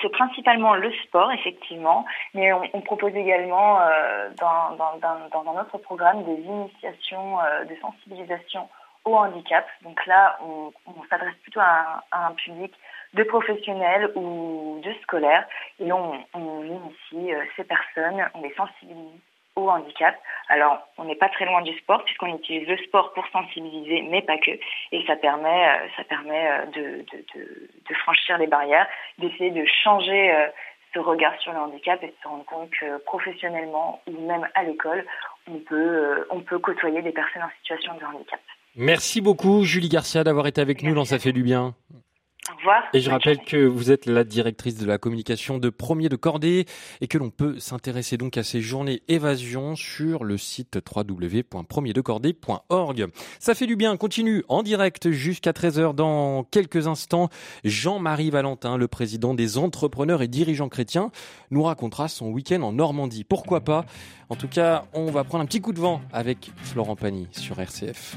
C'est 0.00 0.10
principalement 0.10 0.74
le 0.74 0.92
sport, 1.04 1.30
effectivement, 1.32 2.04
mais 2.34 2.52
on, 2.52 2.80
propose 2.80 3.14
également 3.14 3.80
euh, 3.80 4.30
dans, 4.38 4.76
dans, 4.76 5.42
dans, 5.42 5.60
autre 5.60 5.78
programme 5.78 6.24
des 6.24 6.42
initiations 6.42 7.40
euh, 7.40 7.64
de 7.64 7.74
sensibilisation 7.76 8.68
au 9.04 9.16
handicap. 9.16 9.66
Donc 9.82 10.04
là, 10.06 10.38
on, 10.42 10.72
s'adresse 11.08 11.36
plutôt 11.42 11.60
à 11.60 11.64
un, 11.64 12.02
à 12.12 12.26
un, 12.28 12.32
public 12.32 12.72
de 13.14 13.22
professionnels 13.22 14.10
ou 14.14 14.80
de 14.82 14.92
scolaires, 15.02 15.46
et 15.80 15.92
on, 15.92 16.12
on 16.34 16.62
initie 16.64 17.34
euh, 17.34 17.44
ces 17.56 17.64
personnes, 17.64 18.24
on 18.34 18.42
les 18.42 18.54
sensibilise 18.54 19.20
au 19.56 19.70
handicap. 19.70 20.14
Alors, 20.48 20.78
on 20.98 21.04
n'est 21.04 21.16
pas 21.16 21.28
très 21.28 21.46
loin 21.46 21.62
du 21.62 21.76
sport 21.78 22.04
puisqu'on 22.04 22.34
utilise 22.36 22.68
le 22.68 22.76
sport 22.78 23.12
pour 23.14 23.26
sensibiliser, 23.28 24.02
mais 24.10 24.22
pas 24.22 24.38
que. 24.38 24.52
Et 24.92 25.04
ça 25.06 25.16
permet, 25.16 25.68
euh, 25.68 25.88
ça 25.96 26.04
permet 26.04 26.48
euh, 26.48 26.66
de, 26.66 26.82
de, 26.82 27.24
de, 27.34 27.70
de 27.88 27.94
franchir 27.94 28.38
les 28.38 28.46
barrières, 28.46 28.86
d'essayer 29.18 29.50
de 29.50 29.64
changer 29.82 30.34
euh, 30.34 30.46
ce 30.94 31.00
regard 31.00 31.34
sur 31.40 31.52
le 31.52 31.58
handicap 31.58 32.02
et 32.02 32.08
de 32.08 32.14
se 32.22 32.28
rendre 32.28 32.44
compte 32.44 32.70
que 32.70 32.98
professionnellement 32.98 34.00
ou 34.06 34.26
même 34.26 34.46
à 34.54 34.62
l'école, 34.62 35.04
on 35.50 35.58
peut, 35.58 36.26
on 36.30 36.40
peut 36.40 36.58
côtoyer 36.58 37.02
des 37.02 37.12
personnes 37.12 37.42
en 37.42 37.50
situation 37.58 37.94
de 37.94 38.04
handicap. 38.04 38.40
Merci 38.76 39.20
beaucoup, 39.20 39.64
Julie 39.64 39.88
Garcia, 39.88 40.22
d'avoir 40.22 40.46
été 40.46 40.60
avec 40.60 40.82
nous 40.82 40.94
dans 40.94 41.04
Ça 41.04 41.18
fait 41.18 41.32
du 41.32 41.42
bien. 41.42 41.74
Et 42.92 43.00
je 43.00 43.10
rappelle 43.10 43.38
que 43.38 43.66
vous 43.66 43.90
êtes 43.90 44.06
la 44.06 44.24
directrice 44.24 44.76
de 44.76 44.86
la 44.86 44.98
communication 44.98 45.58
de 45.58 45.70
Premier 45.70 46.08
de 46.08 46.16
Cordée 46.16 46.66
et 47.00 47.08
que 47.08 47.18
l'on 47.18 47.30
peut 47.30 47.58
s'intéresser 47.58 48.16
donc 48.16 48.36
à 48.36 48.42
ces 48.42 48.60
journées 48.60 49.02
évasion 49.08 49.76
sur 49.76 50.24
le 50.24 50.38
site 50.38 50.78
www.premierdecordée.org. 50.94 53.06
Ça 53.38 53.54
fait 53.54 53.66
du 53.66 53.76
bien, 53.76 53.96
continue 53.96 54.44
en 54.48 54.62
direct 54.62 55.10
jusqu'à 55.10 55.52
13h 55.52 55.94
dans 55.94 56.44
quelques 56.44 56.86
instants. 56.86 57.28
Jean-Marie 57.64 58.30
Valentin, 58.30 58.76
le 58.76 58.88
président 58.88 59.34
des 59.34 59.58
entrepreneurs 59.58 60.22
et 60.22 60.28
dirigeants 60.28 60.68
chrétiens, 60.68 61.10
nous 61.50 61.62
racontera 61.62 62.08
son 62.08 62.30
week-end 62.30 62.62
en 62.62 62.72
Normandie. 62.72 63.24
Pourquoi 63.24 63.62
pas? 63.62 63.84
En 64.28 64.36
tout 64.36 64.48
cas, 64.48 64.84
on 64.92 65.10
va 65.10 65.24
prendre 65.24 65.44
un 65.44 65.46
petit 65.46 65.60
coup 65.60 65.72
de 65.72 65.80
vent 65.80 66.00
avec 66.12 66.50
Florent 66.62 66.96
Pagny 66.96 67.28
sur 67.32 67.60
RCF. 67.60 68.16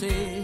bon 0.00 0.35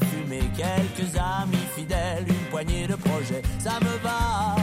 à 0.00 0.04
fumer, 0.06 0.42
quelques 0.56 1.16
amis 1.16 1.66
fidèles, 1.76 2.24
une 2.26 2.50
poignée 2.50 2.86
de 2.86 2.94
projets. 2.94 3.42
Ça 3.58 3.78
me 3.80 3.96
va, 4.02 4.56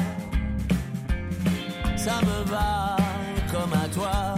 ça 1.97 2.19
me 2.21 2.49
va 2.49 2.95
comme 3.51 3.73
à 3.73 3.87
toi. 3.89 4.35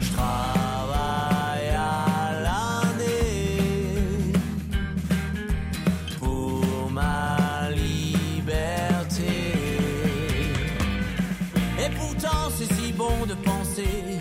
Je 0.00 0.12
travaille 0.12 1.70
à 1.76 2.32
l'année 2.44 4.32
pour 6.18 6.90
ma 6.90 7.70
liberté. 7.70 9.52
Et 11.78 11.90
pourtant, 11.96 12.50
c'est 12.56 12.72
si 12.74 12.92
bon 12.92 13.26
de 13.26 13.34
penser 13.34 14.18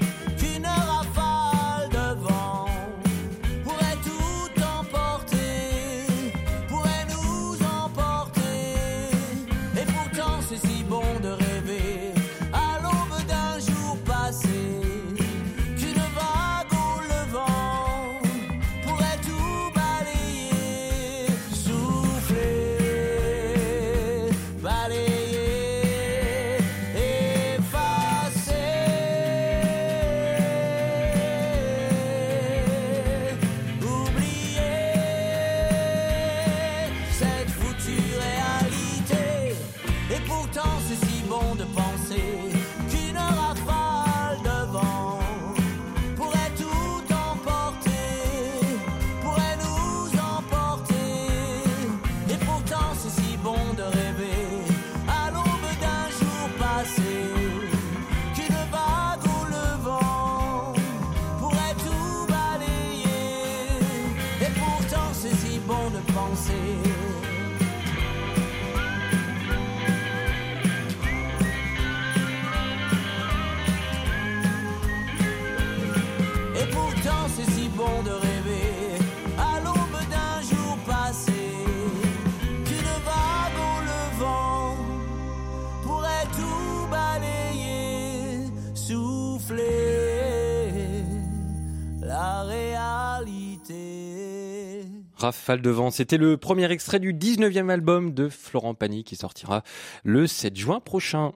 Rafale 95.27 95.61
de 95.61 95.69
vent, 95.69 95.91
c'était 95.91 96.15
le 96.15 96.37
premier 96.37 96.71
extrait 96.71 97.01
du 97.01 97.13
19e 97.13 97.69
album 97.69 98.13
de 98.13 98.29
Florent 98.29 98.75
Pagny 98.75 99.03
qui 99.03 99.17
sortira 99.17 99.61
le 100.05 100.25
7 100.25 100.55
juin 100.55 100.79
prochain. 100.79 101.33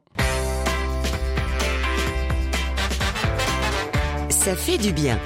Ça 4.29 4.55
fait 4.55 4.77
du 4.77 4.93
bien. 4.93 5.19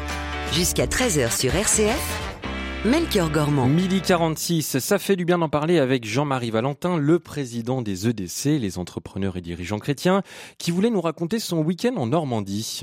Jusqu'à 0.52 0.88
13h 0.88 1.38
sur 1.40 1.54
RCF, 1.54 2.82
Melchior 2.86 3.30
Gormand. 3.30 3.68
Midi 3.68 4.02
46, 4.02 4.80
ça 4.80 4.98
fait 4.98 5.16
du 5.16 5.26
bien 5.26 5.38
d'en 5.38 5.50
parler 5.50 5.78
avec 5.78 6.04
Jean-Marie 6.04 6.50
Valentin, 6.50 6.98
le 6.98 7.20
président 7.20 7.84
des 7.84 8.08
EDC, 8.08 8.60
les 8.60 8.80
entrepreneurs 8.80 9.38
et 9.38 9.42
dirigeants 9.42 9.78
chrétiens, 9.78 10.24
qui 10.58 10.72
voulait 10.72 10.90
nous 10.90 11.02
raconter 11.02 11.38
son 11.38 11.60
week-end 11.60 11.98
en 11.98 12.08
Normandie. 12.08 12.82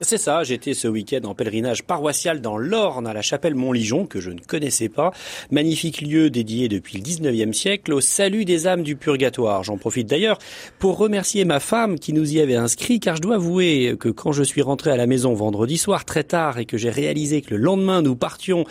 C'est 0.00 0.16
ça, 0.16 0.44
j'étais 0.44 0.74
ce 0.74 0.86
week-end 0.86 1.24
en 1.24 1.34
pèlerinage 1.34 1.82
paroissial 1.82 2.40
dans 2.40 2.56
l'Orne 2.56 3.08
à 3.08 3.12
la 3.12 3.20
chapelle 3.20 3.56
Montligeon, 3.56 4.06
que 4.06 4.20
je 4.20 4.30
ne 4.30 4.38
connaissais 4.38 4.88
pas. 4.88 5.10
Magnifique 5.50 6.02
lieu 6.02 6.30
dédié 6.30 6.68
depuis 6.68 6.98
le 6.98 7.02
19e 7.02 7.52
siècle 7.52 7.92
au 7.92 8.00
salut 8.00 8.44
des 8.44 8.68
âmes 8.68 8.84
du 8.84 8.94
purgatoire. 8.94 9.64
J'en 9.64 9.76
profite 9.76 10.08
d'ailleurs 10.08 10.38
pour 10.78 10.98
remercier 10.98 11.44
ma 11.44 11.58
femme 11.58 11.98
qui 11.98 12.12
nous 12.12 12.32
y 12.32 12.40
avait 12.40 12.54
inscrit, 12.54 13.00
car 13.00 13.16
je 13.16 13.22
dois 13.22 13.34
avouer 13.34 13.96
que 13.98 14.08
quand 14.08 14.30
je 14.30 14.44
suis 14.44 14.62
rentré 14.62 14.92
à 14.92 14.96
la 14.96 15.08
maison 15.08 15.34
vendredi 15.34 15.76
soir 15.78 16.04
très 16.04 16.22
tard 16.22 16.60
et 16.60 16.64
que 16.64 16.76
j'ai 16.76 16.90
réalisé 16.90 17.42
que 17.42 17.56
le 17.56 17.60
lendemain 17.60 18.00
nous 18.00 18.14
partions 18.14 18.66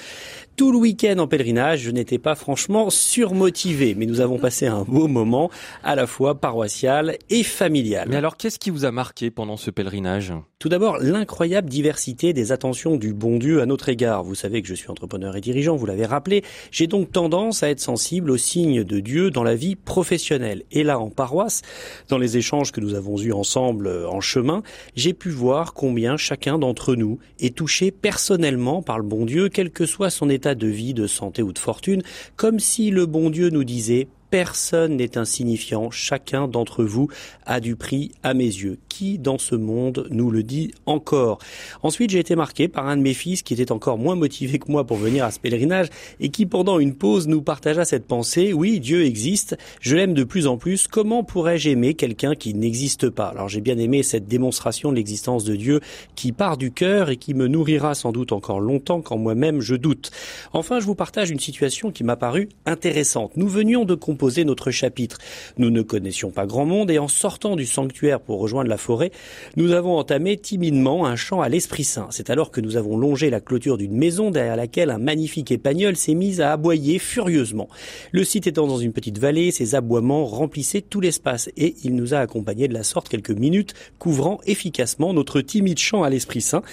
tout 0.58 0.72
le 0.72 0.80
week-end 0.80 1.20
en 1.20 1.28
pèlerinage, 1.28 1.82
je 1.82 1.92
n'étais 1.92 2.18
pas 2.18 2.34
franchement 2.34 2.90
surmotivé, 2.90 3.94
mais 3.94 4.08
nous 4.08 4.22
avons 4.22 4.40
passé 4.40 4.66
un 4.66 4.82
beau 4.82 5.08
moment 5.08 5.52
à 5.84 5.96
la 5.96 6.08
fois 6.08 6.34
paroissial 6.34 7.16
et 7.30 7.44
familial. 7.44 8.08
Mais 8.10 8.16
alors, 8.16 8.38
qu'est-ce 8.38 8.58
qui 8.58 8.72
vous 8.72 8.84
a 8.84 8.92
marqué 8.92 9.30
pendant 9.30 9.56
ce 9.56 9.70
pèlerinage? 9.70 10.34
Tout 10.58 10.70
d'abord, 10.70 10.98
l'incroyable 10.98 11.70
diversité 11.70 12.34
des 12.34 12.52
attentions 12.52 12.96
du 12.96 13.14
bon 13.14 13.38
Dieu 13.38 13.62
à 13.62 13.68
notre 13.68 13.90
égard. 13.90 14.24
Vous 14.24 14.34
savez 14.34 14.64
que 14.64 14.68
je 14.68 14.74
suis 14.74 14.90
entrepreneur 14.90 15.36
et 15.36 15.42
dirigeant, 15.42 15.76
vous 15.76 15.86
l'avez 15.86 16.08
rappelé. 16.08 16.44
J'ai 16.72 16.88
donc 16.88 17.12
tendance 17.12 17.62
à 17.62 17.70
être 17.70 17.80
sensible 17.80 18.32
aux 18.32 18.38
signes 18.38 18.84
de 18.84 19.00
Dieu 19.00 19.30
dans 19.30 19.44
la 19.44 19.54
vie 19.54 19.76
professionnelle. 19.76 20.64
Et 20.72 20.84
là, 20.84 20.98
en 20.98 21.12
paroisse, 21.12 21.62
dans 22.10 22.18
les 22.18 22.38
échanges 22.38 22.72
que 22.72 22.82
nous 22.82 22.96
avons 22.96 23.22
eus 23.22 23.32
ensemble 23.32 23.88
en 24.10 24.22
chemin, 24.22 24.64
j'ai 24.96 25.14
pu 25.14 25.30
voir 25.30 25.76
combien 25.76 26.18
chacun 26.18 26.58
d'entre 26.58 26.96
nous 26.96 27.20
est 27.40 27.56
touché 27.56 27.92
personnellement 27.92 28.82
par 28.82 28.98
le 28.98 29.06
bon 29.06 29.26
Dieu, 29.26 29.50
quel 29.50 29.70
que 29.70 29.86
soit 29.86 30.10
son 30.10 30.28
état 30.28 30.47
de 30.56 30.68
vie, 30.68 30.94
de 30.94 31.08
santé 31.08 31.42
ou 31.42 31.54
de 31.54 31.60
fortune, 31.60 32.02
comme 32.36 32.60
si 32.60 32.90
le 32.92 33.06
bon 33.06 33.30
Dieu 33.30 33.50
nous 33.50 33.64
disait 33.64 34.08
Personne 34.30 34.98
n'est 34.98 35.18
insignifiant, 35.18 35.90
chacun 35.90 36.50
d'entre 36.50 36.84
vous 36.84 37.08
a 37.46 37.62
du 37.62 37.78
prix 37.78 38.12
à 38.24 38.34
mes 38.34 38.44
yeux. 38.44 38.78
Qui 38.90 39.20
dans 39.20 39.38
ce 39.38 39.56
monde 39.56 40.08
nous 40.10 40.32
le 40.32 40.44
dit 40.44 40.72
encore? 40.86 41.40
Ensuite, 41.82 42.10
j'ai 42.10 42.20
été 42.20 42.36
marqué 42.36 42.68
par 42.68 42.88
un 42.88 42.98
de 42.98 43.02
mes 43.02 43.14
fils 43.14 43.42
qui 43.42 43.54
était 43.54 43.72
encore 43.72 43.98
moins 43.98 44.16
motivé 44.16 44.60
que 44.60 44.70
moi 44.70 44.86
pour 44.86 44.98
venir 44.98 45.24
à 45.24 45.32
ce 45.32 45.40
pèlerinage 45.40 45.88
et 46.20 46.28
qui 46.30 46.46
pendant 46.46 46.80
une 46.80 46.96
pause 46.96 47.28
nous 47.28 47.42
partagea 47.42 47.86
cette 47.86 48.06
pensée, 48.06 48.52
oui, 48.52 48.82
Dieu 48.82 49.06
existe, 49.06 49.56
je 49.80 49.96
l'aime 49.96 50.14
de 50.14 50.26
plus 50.26 50.48
en 50.48 50.58
plus, 50.58 50.88
comment 50.88 51.24
pourrais-je 51.24 51.70
aimer 51.70 51.94
quelqu'un 51.94 52.36
qui 52.36 52.54
n'existe 52.54 53.10
pas? 53.10 53.28
Alors 53.28 53.48
j'ai 53.48 53.62
bien 53.62 53.78
aimé 53.78 54.04
cette 54.04 54.28
démonstration 54.28 54.92
de 54.92 54.98
l'existence 54.98 55.46
de 55.46 55.56
Dieu 55.56 55.80
qui 56.16 56.34
part 56.34 56.58
du 56.58 56.72
cœur 56.72 57.10
et 57.10 57.18
qui 57.18 57.34
me 57.34 57.48
nourrira 57.48 57.96
sans 57.96 58.12
doute 58.12 58.32
encore 58.32 58.60
longtemps 58.60 59.02
quand 59.02 59.18
moi-même 59.18 59.62
je 59.62 59.76
doute. 59.76 60.12
Enfin, 60.52 60.80
je 60.80 60.86
vous 60.86 60.96
partage 60.96 61.30
une 61.30 61.40
situation 61.40 61.92
qui 61.92 62.04
m'a 62.04 62.16
paru 62.16 62.50
intéressante. 62.66 63.38
Nous 63.38 63.48
venions 63.48 63.86
de 63.86 63.96
composer 64.18 64.46
notre 64.46 64.72
chapitre. 64.72 65.20
Nous 65.60 65.70
ne 65.70 65.84
connaissions 65.84 66.32
pas 66.32 66.48
grand 66.48 66.66
monde 66.66 66.90
et 66.90 66.98
en 66.98 67.08
sortant 67.08 67.56
du 67.56 67.68
sanctuaire 67.68 68.20
pour 68.20 68.40
rejoindre 68.40 68.68
la 68.68 68.78
forêt, 68.78 69.12
nous 69.58 69.74
avons 69.74 69.96
entamé 69.96 70.38
timidement 70.38 71.06
un 71.06 71.16
chant 71.16 71.40
à 71.40 71.50
l'Esprit 71.50 71.84
Saint. 71.84 72.08
C'est 72.10 72.32
alors 72.32 72.50
que 72.50 72.60
nous 72.60 72.78
avons 72.78 72.98
longé 72.98 73.30
la 73.30 73.42
clôture 73.42 73.78
d'une 73.78 73.96
maison 73.96 74.32
derrière 74.32 74.56
laquelle 74.56 74.90
un 74.90 74.98
magnifique 74.98 75.52
épagnol 75.52 75.96
s'est 75.96 76.16
mis 76.16 76.42
à 76.42 76.52
aboyer 76.52 76.98
furieusement. 76.98 77.70
Le 78.12 78.24
site 78.24 78.48
étant 78.48 78.66
dans 78.66 78.80
une 78.80 78.92
petite 78.92 79.20
vallée, 79.20 79.52
ses 79.52 79.76
aboiements 79.76 80.26
remplissaient 80.26 80.82
tout 80.82 81.00
l'espace 81.00 81.52
et 81.56 81.76
il 81.84 81.94
nous 81.94 82.16
a 82.16 82.18
accompagnés 82.18 82.68
de 82.68 82.74
la 82.74 82.82
sorte 82.82 83.10
quelques 83.10 83.30
minutes, 83.30 83.76
couvrant 84.00 84.40
efficacement 84.48 85.14
notre 85.14 85.42
timide 85.42 85.78
chant 85.78 86.02
à 86.02 86.10
l'Esprit 86.10 86.42
Saint. 86.42 86.64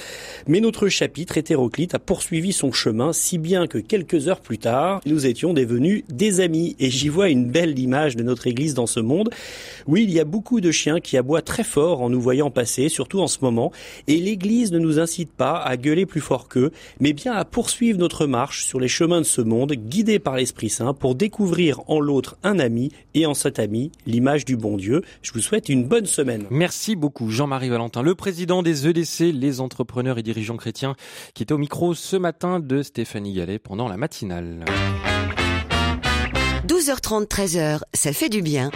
Mais 0.47 0.61
notre 0.61 0.89
chapitre 0.89 1.37
hétéroclite 1.37 1.95
a 1.95 1.99
poursuivi 1.99 2.55
son 2.55 2.73
chemin 2.73 3.13
si 3.13 3.37
bien 3.37 3.67
que 3.67 3.77
quelques 3.77 4.29
heures 4.29 4.41
plus 4.41 4.57
tard, 4.57 5.03
nous 5.05 5.27
étions 5.27 5.53
devenus 5.53 6.05
des 6.09 6.41
amis 6.41 6.75
et 6.79 6.89
j'y 6.89 7.11
vois 7.11 7.34
une 7.35 7.47
belle 7.47 7.79
image 7.79 8.17
de 8.17 8.23
notre 8.23 8.47
Église 8.47 8.75
dans 8.75 8.87
ce 8.87 9.01
monde. 9.01 9.31
Oui, 9.87 10.05
il 10.05 10.11
y 10.11 10.21
a 10.21 10.25
beaucoup 10.25 10.61
de 10.61 10.71
chiens 10.71 11.01
qui 11.01 11.17
aboient 11.17 11.43
très 11.43 11.65
fort 11.65 12.01
en 12.01 12.09
nous 12.09 12.21
voyant 12.21 12.51
passer, 12.51 12.89
surtout 12.89 13.21
en 13.21 13.27
ce 13.27 13.39
moment, 13.43 13.73
et 14.07 14.19
l'Église 14.19 14.73
ne 14.73 14.79
nous 14.79 14.99
incite 14.99 15.31
pas 15.31 15.59
à 15.59 15.77
gueuler 15.77 16.07
plus 16.07 16.21
fort 16.21 16.49
qu'eux, 16.49 16.71
mais 17.01 17.13
bien 17.13 17.33
à 17.33 17.45
poursuivre 17.45 17.99
notre 17.99 18.27
marche 18.27 18.65
sur 18.65 18.81
les 18.81 18.89
chemins 18.89 19.21
de 19.21 19.27
ce 19.27 19.41
monde, 19.41 19.73
guidés 19.73 20.19
par 20.19 20.37
l'Esprit 20.37 20.71
Saint, 20.71 20.95
pour 20.95 21.15
découvrir 21.15 21.81
en 21.89 22.01
l'autre 22.01 22.37
un 22.43 22.59
ami, 22.59 22.91
et 23.15 23.27
en 23.27 23.35
cet 23.35 23.59
ami, 23.59 23.93
l'image 24.07 24.45
du 24.45 24.57
bon 24.57 24.77
Dieu. 24.77 25.03
Je 25.23 25.33
vous 25.33 25.41
souhaite 25.41 25.69
une 25.69 25.85
bonne 25.85 26.07
semaine. 26.07 26.45
Merci 26.51 26.97
beaucoup 26.97 27.31
Jean-Marie 27.31 27.69
Valentin, 27.69 28.03
le 28.03 28.15
président 28.15 28.63
des 28.63 28.87
EDC, 28.89 29.33
les 29.33 29.61
entrepreneurs 29.61 30.19
et 30.19 30.23
dirigeants 30.23 30.57
chrétiens, 30.57 30.95
qui 31.35 31.43
était 31.43 31.53
au 31.53 31.59
micro 31.59 31.95
ce 31.95 32.17
matin 32.17 32.61
de 32.61 32.83
Stéphanie 32.83 33.35
Gallet 33.35 33.59
pendant 33.59 33.89
la 33.89 33.97
matinale. 33.97 34.65
12h30, 36.67 37.27
13h, 37.27 37.81
ça 37.93 38.15
fait 38.15 38.31
du 38.31 38.41
bien. 38.41 38.71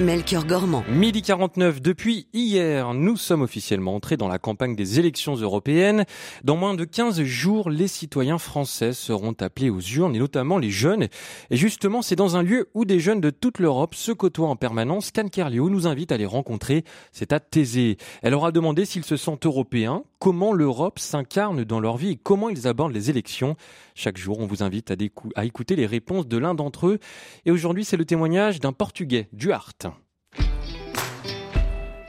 Melchior 0.00 0.44
Gormand. 0.44 0.82
Midi 0.88 1.22
49, 1.22 1.80
depuis 1.80 2.26
hier, 2.32 2.94
nous 2.94 3.16
sommes 3.16 3.42
officiellement 3.42 3.94
entrés 3.94 4.16
dans 4.16 4.26
la 4.26 4.40
campagne 4.40 4.74
des 4.74 4.98
élections 4.98 5.36
européennes. 5.36 6.04
Dans 6.42 6.56
moins 6.56 6.74
de 6.74 6.84
15 6.84 7.22
jours, 7.22 7.70
les 7.70 7.86
citoyens 7.86 8.38
français 8.38 8.92
seront 8.92 9.36
appelés 9.38 9.70
aux 9.70 9.80
urnes, 9.80 10.16
et 10.16 10.18
notamment 10.18 10.58
les 10.58 10.70
jeunes. 10.70 11.06
Et 11.50 11.56
justement, 11.56 12.02
c'est 12.02 12.16
dans 12.16 12.36
un 12.36 12.42
lieu 12.42 12.70
où 12.74 12.84
des 12.84 12.98
jeunes 12.98 13.20
de 13.20 13.30
toute 13.30 13.60
l'Europe 13.60 13.94
se 13.94 14.10
côtoient 14.10 14.48
en 14.48 14.56
permanence 14.56 15.12
qu'Anne 15.12 15.30
Kerléo 15.30 15.70
nous 15.70 15.86
invite 15.86 16.10
à 16.10 16.16
les 16.16 16.26
rencontrer. 16.26 16.82
C'est 17.12 17.32
à 17.32 17.38
Thésée. 17.38 17.98
Elle 18.22 18.34
aura 18.34 18.50
demandé 18.50 18.84
s'ils 18.84 19.04
se 19.04 19.16
sentent 19.16 19.46
européens, 19.46 20.02
comment 20.22 20.52
l'Europe 20.52 21.00
s'incarne 21.00 21.64
dans 21.64 21.80
leur 21.80 21.96
vie 21.96 22.10
et 22.10 22.16
comment 22.16 22.48
ils 22.48 22.68
abordent 22.68 22.92
les 22.92 23.10
élections. 23.10 23.56
Chaque 23.96 24.16
jour, 24.16 24.38
on 24.38 24.46
vous 24.46 24.62
invite 24.62 24.92
à, 24.92 24.94
à 25.34 25.44
écouter 25.44 25.74
les 25.74 25.84
réponses 25.84 26.28
de 26.28 26.38
l'un 26.38 26.54
d'entre 26.54 26.86
eux. 26.86 27.00
Et 27.44 27.50
aujourd'hui, 27.50 27.84
c'est 27.84 27.96
le 27.96 28.04
témoignage 28.04 28.60
d'un 28.60 28.72
Portugais, 28.72 29.28
Duarte. 29.32 29.88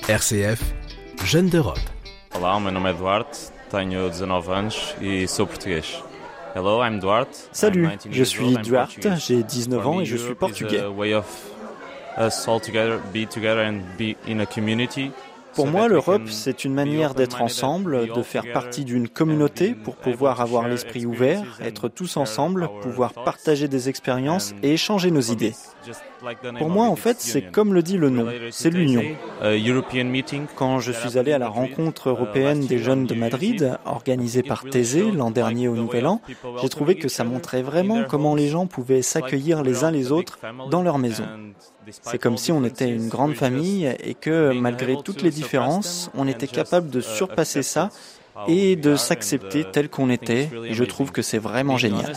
RCF, 0.08 0.76
Jeunes 1.26 1.49
d'Europe. 1.49 1.80
Olá, 2.36 2.60
meu 2.60 2.71
nome 2.71 2.86
é 2.86 2.93
Duarte, 2.93 3.52
tenho 3.71 4.08
19 4.12 4.52
anos 4.52 4.95
e 5.02 5.28
sou 5.28 5.47
português. 5.47 6.04
Hello, 6.56 6.84
I'm 6.84 6.99
Duarte. 6.99 7.49
Salut, 7.52 7.86
I'm 7.86 7.97
19 7.97 8.13
je 8.13 8.23
suis 8.23 8.54
Duarte, 8.58 9.08
j'ai 9.17 9.41
19 9.41 9.82
For 9.82 9.91
ans 9.91 10.02
et 10.02 10.06
je 10.06 10.17
suis 10.17 10.36
portugais. 10.36 10.82
a 10.82 10.91
way 10.91 11.15
of 11.15 11.26
us 12.19 12.47
all 12.47 12.60
together, 12.60 12.99
be 13.12 13.26
together 13.26 13.62
and 13.65 13.82
be 13.97 14.15
in 14.28 14.39
a 14.39 14.45
community. 14.45 15.12
Pour 15.55 15.67
moi, 15.67 15.87
l'Europe, 15.87 16.29
c'est 16.29 16.65
une 16.65 16.73
manière 16.73 17.13
d'être 17.13 17.41
ensemble, 17.41 18.11
de 18.11 18.21
faire 18.23 18.51
partie 18.51 18.85
d'une 18.85 19.07
communauté 19.07 19.73
be 19.73 19.83
pour 19.83 19.95
pouvoir 19.95 20.41
avoir 20.41 20.67
l'esprit 20.67 21.05
ouvert, 21.05 21.59
être 21.61 21.89
tous 21.89 22.17
ensemble, 22.17 22.69
pouvoir 22.81 23.13
partager 23.13 23.67
des 23.67 23.89
expériences 23.89 24.53
et 24.63 24.73
échanger 24.73 25.11
nos 25.11 25.21
idées. 25.21 25.53
It's 25.84 25.88
just 25.88 26.04
like 26.22 26.41
the 26.41 26.46
name 26.46 26.58
Pour 26.58 26.69
moi, 26.69 26.88
en 26.88 26.96
fait, 26.96 27.12
it's 27.12 27.32
c'est 27.32 27.39
union. 27.39 27.52
comme 27.52 27.74
le 27.74 27.84
dit 27.84 27.98
le 27.98 28.10
nom, 28.10 28.28
c'est 28.52 28.69
l'union. 28.69 29.04
Quand 30.56 30.80
je 30.80 30.91
suis 30.91 31.17
allé 31.17 31.34
à 31.34 31.38
la 31.38 31.48
rencontre 31.48 32.10
européenne 32.10 32.65
des 32.65 32.80
jeunes 32.80 33.06
de 33.06 33.13
Madrid, 33.13 33.78
organisée 33.86 34.43
par 34.43 34.63
Thésée 34.63 35.12
l'an 35.12 35.32
dernier 35.32 35.67
au 35.67 35.76
Nouvel 35.76 36.08
An, 36.08 36.22
j'ai 36.62 36.69
trouvé 36.69 36.96
que 36.96 37.08
ça 37.08 37.24
montrait 37.24 37.62
vraiment 37.62 38.04
comment 38.08 38.36
les 38.36 38.48
gens 38.48 38.67
pouvaient 38.67 39.02
s'accueillir 39.02 39.63
les 39.63 39.84
uns 39.84 39.91
les 39.91 40.12
autres 40.12 40.39
dans 40.69 40.82
leur 40.82 40.98
maison. 40.98 41.26
C'est 41.89 42.17
comme 42.17 42.38
si 42.38 42.52
on 42.52 42.63
était 42.63 42.89
une 42.89 43.10
grande 43.10 43.36
famille 43.36 43.93
et 44.02 44.13
que 44.13 44.54
malgré 44.54 44.96
toutes 45.04 45.22
les 45.22 45.32
différences, 45.32 46.10
on 46.15 46.28
était 46.28 46.48
capable 46.48 46.89
de 46.89 47.02
surpasser 47.02 47.63
ça 47.63 47.89
et 48.48 48.76
de 48.76 48.96
s'accepter 48.96 49.65
tel 49.65 49.89
qu'on 49.89 50.10
était. 50.10 50.50
Et 50.65 50.74
je 50.74 50.84
trouve 50.84 51.12
que 51.12 51.22
c'est 51.22 51.38
vraiment 51.38 51.78
génial. 51.78 52.13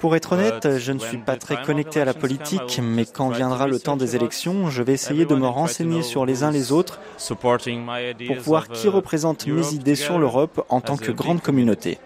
Pour 0.00 0.14
être 0.14 0.32
honnête, 0.32 0.78
je 0.78 0.92
ne 0.92 0.98
suis 0.98 1.18
pas 1.18 1.36
très 1.36 1.60
connecté 1.62 2.00
à 2.00 2.04
la 2.04 2.14
politique, 2.14 2.80
mais 2.82 3.04
quand 3.04 3.30
viendra 3.30 3.66
le 3.66 3.80
temps 3.80 3.96
des 3.96 4.14
élections, 4.14 4.70
je 4.70 4.82
vais 4.82 4.92
essayer 4.92 5.24
de 5.24 5.34
me 5.34 5.46
renseigner 5.46 6.02
sur 6.02 6.24
les 6.24 6.44
uns 6.44 6.52
les 6.52 6.70
autres 6.70 7.00
pour 8.26 8.36
voir 8.36 8.68
qui 8.68 8.86
uh, 8.86 8.90
représente 8.90 9.46
mes 9.46 9.74
idées 9.74 9.96
sur 9.96 10.18
l'Europe 10.18 10.64
en 10.68 10.80
tant 10.80 10.96
que 10.96 11.10
grande 11.10 11.40
communauté. 11.40 11.98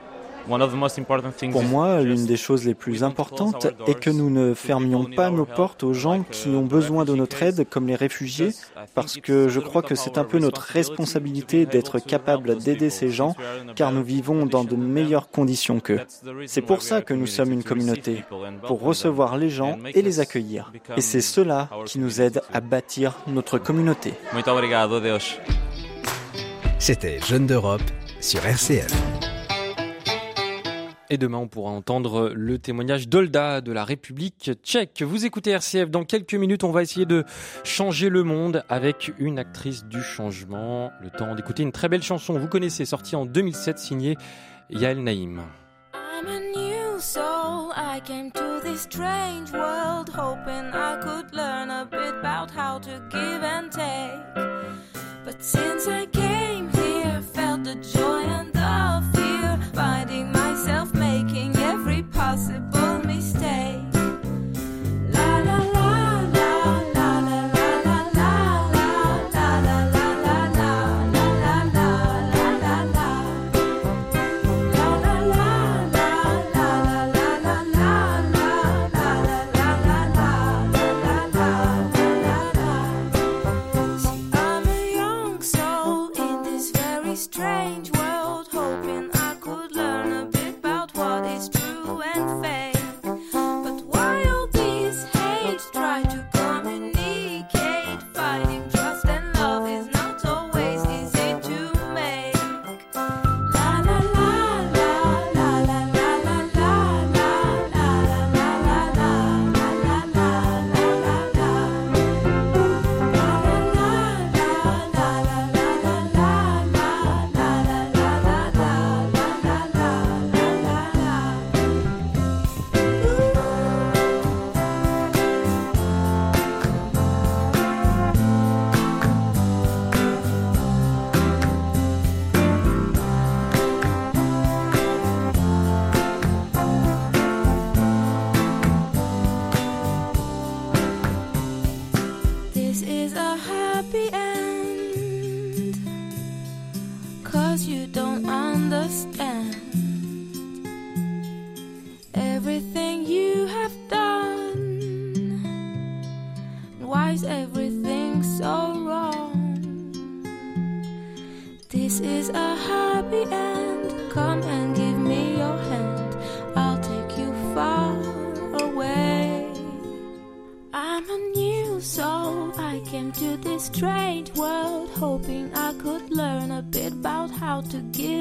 Pour 0.46 1.62
moi, 1.62 2.00
l'une 2.02 2.26
des 2.26 2.37
choses 2.37 2.64
les 2.64 2.74
plus 2.74 3.05
importantes 3.05 3.66
est 3.87 3.98
que 3.98 4.11
nous 4.11 4.31
ne 4.31 4.55
fermions 4.55 5.05
pas 5.05 5.31
nos 5.31 5.44
portes 5.44 5.83
aux 5.83 5.94
gens 5.94 6.22
qui 6.22 6.48
ont 6.48 6.64
besoin 6.64 7.05
de 7.05 7.14
notre 7.14 7.42
aide, 7.42 7.66
comme 7.68 7.87
les 7.87 7.94
réfugiés, 7.94 8.50
parce 8.94 9.16
que 9.18 9.48
je 9.48 9.61
crois 9.61 9.83
que 9.83 9.94
c'est 9.94 10.18
un 10.18 10.24
peu 10.24 10.38
notre 10.38 10.61
responsabilité 10.61 11.66
d'être 11.66 11.98
capable 11.98 12.59
d'aider 12.59 12.90
ces 12.90 13.11
gens, 13.11 13.35
car 13.76 13.92
nous 13.92 14.02
vivons 14.02 14.46
dans 14.46 14.64
de 14.64 14.76
meilleures 14.76 15.31
conditions 15.31 15.81
qu'eux. 15.81 16.00
C'est 16.46 16.62
pour 16.62 16.83
ça 16.83 17.02
que 17.02 17.14
nous 17.14 17.26
sommes 17.26 17.52
une 17.52 17.64
communauté, 17.64 18.24
pour 18.66 18.81
recevoir 18.81 19.37
les 19.37 19.50
gens 19.50 19.78
et 19.94 20.02
les 20.02 20.20
accueillir. 20.20 20.72
Et 20.96 21.00
c'est 21.00 21.20
cela 21.20 21.68
qui 21.87 21.98
nous 21.98 22.20
aide 22.20 22.42
à 22.52 22.61
bâtir 22.61 23.18
notre 23.26 23.59
communauté. 23.59 24.14
C'était 26.78 27.20
Jeunes 27.20 27.46
d'Europe 27.46 27.83
sur 28.20 28.44
RCF. 28.44 28.92
Et 31.12 31.18
demain, 31.18 31.37
on 31.37 31.46
pourra 31.46 31.72
entendre 31.72 32.33
le 32.35 32.59
témoignage 32.59 33.07
d'Olda 33.07 33.61
de 33.61 33.70
la 33.70 33.85
République 33.85 34.53
tchèque. 34.62 35.03
Vous 35.03 35.27
écoutez 35.27 35.51
RCF. 35.51 35.90
Dans 35.90 36.05
quelques 36.05 36.33
minutes, 36.33 36.64
on 36.64 36.70
va 36.70 36.81
essayer 36.81 37.05
de 37.05 37.25
changer 37.64 38.09
le 38.09 38.22
monde 38.22 38.64
avec 38.70 39.12
une 39.18 39.38
actrice 39.38 39.85
du 39.85 40.01
changement. 40.01 40.90
Le 41.03 41.11
temps 41.11 41.35
d'écouter 41.35 41.64
une 41.64 41.70
très 41.70 41.90
belle 41.90 42.03
chanson. 42.03 42.38
Vous 42.38 42.48
connaissez, 42.48 42.87
sortie 42.87 43.14
en 43.14 43.27
2007, 43.27 43.79
signée 43.79 44.16
Yael 44.70 45.03
Naïm. 45.03 45.42
I'm 45.92 46.29
a 46.29 46.40
new 46.40 46.98
soul. 46.98 47.75
I 47.77 48.01
came 48.07 48.31
to 48.33 48.61
this 48.64 48.81
strange 48.81 49.53
world 49.53 50.09
hoping 50.09 50.72
I 50.72 50.98
could 51.03 51.35
learn 51.35 51.68
a 51.68 51.85
bit 51.85 52.14
about 52.20 52.51
how 52.51 52.79
to 52.79 53.03
give 53.11 53.42
and 53.42 53.70
take. 53.70 54.62
But 55.27 55.42
since 55.42 55.87
I 55.87 56.07
came 56.07 56.70
here, 56.70 57.20
felt 57.35 57.64
the 57.64 57.75
joy 57.75 58.32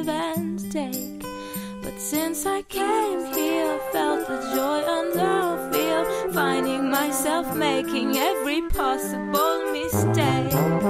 give 0.03 0.09
and 0.09 0.71
take. 0.71 1.23
But 1.83 1.99
since 1.99 2.45
I 2.45 2.61
came 2.63 3.25
here, 3.33 3.79
felt 3.91 4.27
the 4.27 4.39
joy 4.55 4.81
and 4.97 5.13
the 5.19 5.69
fear, 5.71 6.31
finding 6.33 6.89
myself 6.89 7.55
making 7.55 8.17
every 8.17 8.61
possible 8.69 9.71
mistake. 9.71 10.80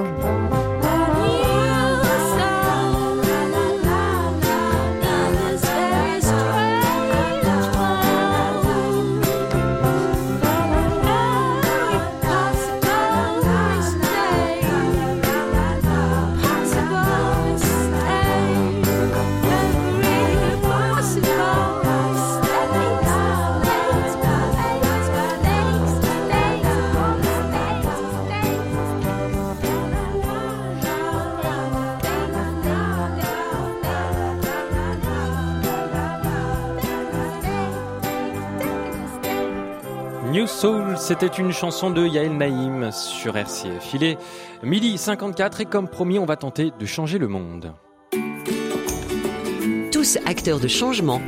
C'était 41.01 41.25
une 41.25 41.51
chanson 41.51 41.89
de 41.89 42.05
Yael 42.05 42.37
Naïm 42.37 42.91
sur 42.91 43.35
RCF. 43.35 43.95
Il 43.95 44.03
est 44.03 44.19
midi 44.61 44.99
54 44.99 45.61
et 45.61 45.65
comme 45.65 45.87
promis, 45.87 46.19
on 46.19 46.25
va 46.25 46.35
tenter 46.35 46.71
de 46.79 46.85
changer 46.85 47.17
le 47.17 47.27
monde. 47.27 47.73
Tous 49.91 50.19
acteurs 50.27 50.59
de 50.59 50.67
changement 50.67 51.19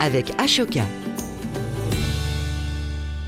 avec 0.00 0.32
Ashoka. 0.40 0.82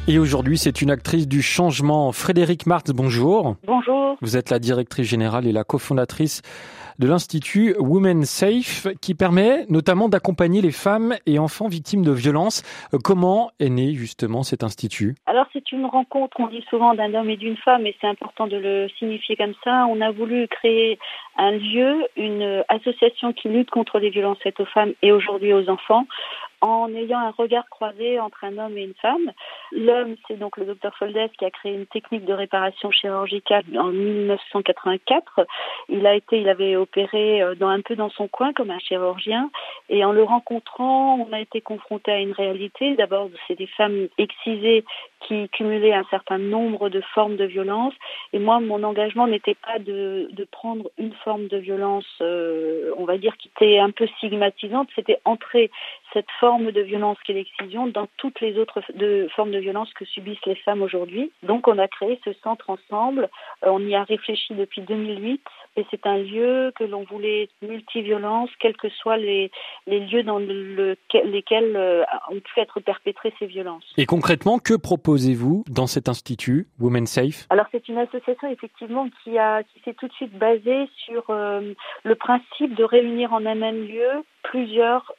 Et 0.08 0.18
aujourd'hui, 0.18 0.58
c'est 0.58 0.82
une 0.82 0.90
actrice 0.90 1.28
du 1.28 1.40
changement, 1.40 2.10
Frédéric 2.10 2.66
Martz, 2.66 2.90
bonjour. 2.90 3.54
Bonjour. 3.64 4.16
Vous 4.22 4.36
êtes 4.36 4.50
la 4.50 4.58
directrice 4.58 5.06
générale 5.06 5.46
et 5.46 5.52
la 5.52 5.62
cofondatrice 5.62 6.42
de 6.98 7.07
l'Institut 7.07 7.74
Women 7.78 8.24
Safe 8.24 8.87
qui 9.00 9.14
permet 9.14 9.66
notamment 9.68 10.09
d'accompagner 10.09 10.61
les 10.61 10.72
femmes 10.72 11.14
et 11.26 11.38
enfants 11.38 11.68
victimes 11.68 12.04
de 12.04 12.12
violences. 12.12 12.62
Euh, 12.92 12.98
Comment 13.02 13.50
est 13.61 13.68
né 13.68 13.94
justement 13.94 14.42
cet 14.42 14.62
institut? 14.62 15.14
Alors 15.26 15.46
c'est 15.52 15.72
une 15.72 15.87
rencontre, 15.87 16.38
on 16.40 16.48
dit 16.48 16.64
souvent 16.70 16.94
d'un 16.94 17.14
homme 17.14 17.30
et 17.30 17.37
d'une 17.37 17.57
femme, 17.57 17.87
et 17.87 17.96
c'est 18.00 18.07
important 18.07 18.46
de 18.46 18.57
le 18.57 18.88
signifier 18.98 19.37
comme 19.37 19.54
ça. 19.62 19.87
On 19.90 20.00
a 20.00 20.11
voulu 20.11 20.48
créer 20.48 20.98
un 21.37 21.52
lieu, 21.52 22.07
une 22.16 22.64
association 22.68 23.33
qui 23.33 23.48
lutte 23.48 23.70
contre 23.70 23.98
les 23.98 24.11
violences 24.11 24.38
faites 24.42 24.61
aux 24.61 24.66
femmes 24.66 24.92
et 25.02 25.12
aujourd'hui 25.12 25.52
aux 25.52 25.68
enfants, 25.68 26.07
en 26.64 26.92
ayant 26.94 27.18
un 27.18 27.31
regard 27.31 27.68
croisé 27.68 28.18
entre 28.18 28.44
un 28.44 28.57
homme 28.59 28.79
et 28.79 28.85
une 28.85 28.94
femme. 28.94 29.31
L'homme, 29.72 30.16
c'est 30.27 30.38
donc 30.38 30.57
le 30.57 30.64
docteur 30.64 30.96
Foldes 30.96 31.31
qui 31.38 31.44
a 31.44 31.50
créé 31.50 31.74
une 31.74 31.87
technique 31.87 32.24
de 32.24 32.33
réparation 32.33 32.90
chirurgicale 32.90 33.64
en 33.77 33.88
1984. 33.88 35.46
Il 35.90 36.07
a 36.07 36.14
été, 36.14 36.40
il 36.40 36.48
avait 36.48 36.77
opéré 36.77 37.42
euh, 37.42 37.55
un 37.61 37.81
peu 37.81 37.96
dans 37.96 38.11
son 38.11 38.29
coin 38.29 38.53
comme 38.53 38.70
un 38.70 38.79
chirurgien, 38.79 39.50
et 39.88 40.05
en 40.05 40.12
le 40.12 40.22
rencontrant, 40.22 41.18
on 41.18 41.33
a 41.33 41.40
été 41.40 41.61
confronté 41.61 42.11
à 42.11 42.18
une 42.18 42.33
réalité. 42.33 42.94
D'abord, 42.96 43.29
c'est 43.46 43.59
des 43.59 43.66
femmes 43.66 44.09
excisées 44.18 44.85
qui 45.26 45.48
cumulait 45.50 45.92
un 45.92 46.04
certain 46.10 46.38
nombre 46.38 46.88
de 46.88 47.00
formes 47.14 47.37
de 47.37 47.44
violence. 47.44 47.94
Et 48.32 48.38
moi, 48.38 48.60
mon 48.60 48.82
engagement 48.82 49.26
n'était 49.26 49.54
pas 49.54 49.78
de, 49.78 50.28
de, 50.32 50.44
prendre 50.44 50.90
une 50.98 51.12
forme 51.24 51.48
de 51.48 51.56
violence, 51.56 52.06
euh, 52.20 52.92
on 52.96 53.04
va 53.04 53.18
dire, 53.18 53.37
qui 53.37 53.48
était 53.48 53.78
un 53.78 53.90
peu 53.90 54.06
stigmatisante, 54.06 54.88
c'était 54.94 55.20
entrer 55.24 55.70
cette 56.12 56.30
forme 56.38 56.70
de 56.70 56.80
violence 56.80 57.18
qu'est 57.24 57.32
l'excision 57.32 57.87
dans 57.88 58.06
toutes 58.16 58.40
les 58.40 58.56
autres 58.58 58.80
de, 58.94 59.28
formes 59.34 59.50
de 59.50 59.58
violence 59.58 59.92
que 59.94 60.04
subissent 60.04 60.46
les 60.46 60.54
femmes 60.54 60.82
aujourd'hui. 60.82 61.30
Donc 61.42 61.68
on 61.68 61.78
a 61.78 61.88
créé 61.88 62.20
ce 62.24 62.32
centre 62.42 62.70
ensemble, 62.70 63.28
euh, 63.64 63.70
on 63.70 63.80
y 63.80 63.94
a 63.94 64.04
réfléchi 64.04 64.54
depuis 64.54 64.82
2008 64.82 65.42
et 65.76 65.84
c'est 65.90 66.06
un 66.06 66.18
lieu 66.18 66.72
que 66.78 66.84
l'on 66.84 67.02
voulait 67.02 67.48
multi-violence, 67.62 68.48
quels 68.60 68.76
que 68.76 68.88
soient 68.88 69.16
les, 69.16 69.50
les 69.87 70.00
lieux 70.00 70.22
dans 70.22 70.38
le, 70.38 70.96
lesquels 71.24 71.76
euh, 71.76 72.04
ont 72.30 72.40
pu 72.40 72.60
être 72.60 72.78
perpétrées 72.80 73.34
ces 73.38 73.46
violences. 73.46 73.92
Et 73.96 74.06
concrètement, 74.06 74.58
que 74.58 74.74
proposez-vous 75.14 75.62
dans 75.68 75.87
cet 75.87 76.09
institut 76.09 76.66
Women 76.81 77.07
Safe 77.07 77.46
Alors 77.50 77.66
c'est 77.70 77.87
une 77.88 77.98
association 77.98 78.50
effectivement 78.50 79.07
qui, 79.22 79.37
qui 79.72 79.81
s'est 79.85 79.94
tout 79.94 80.09
de 80.09 80.12
suite 80.12 80.37
basée 80.37 80.88
sur 80.96 81.22
euh, 81.31 81.72
le 82.03 82.14
principe 82.16 82.74
de 82.74 82.83
réunir 82.83 83.33
en 83.33 83.46
un 83.46 83.55
même 83.55 83.87
lieu 83.87 84.24
plusieurs 84.42 85.12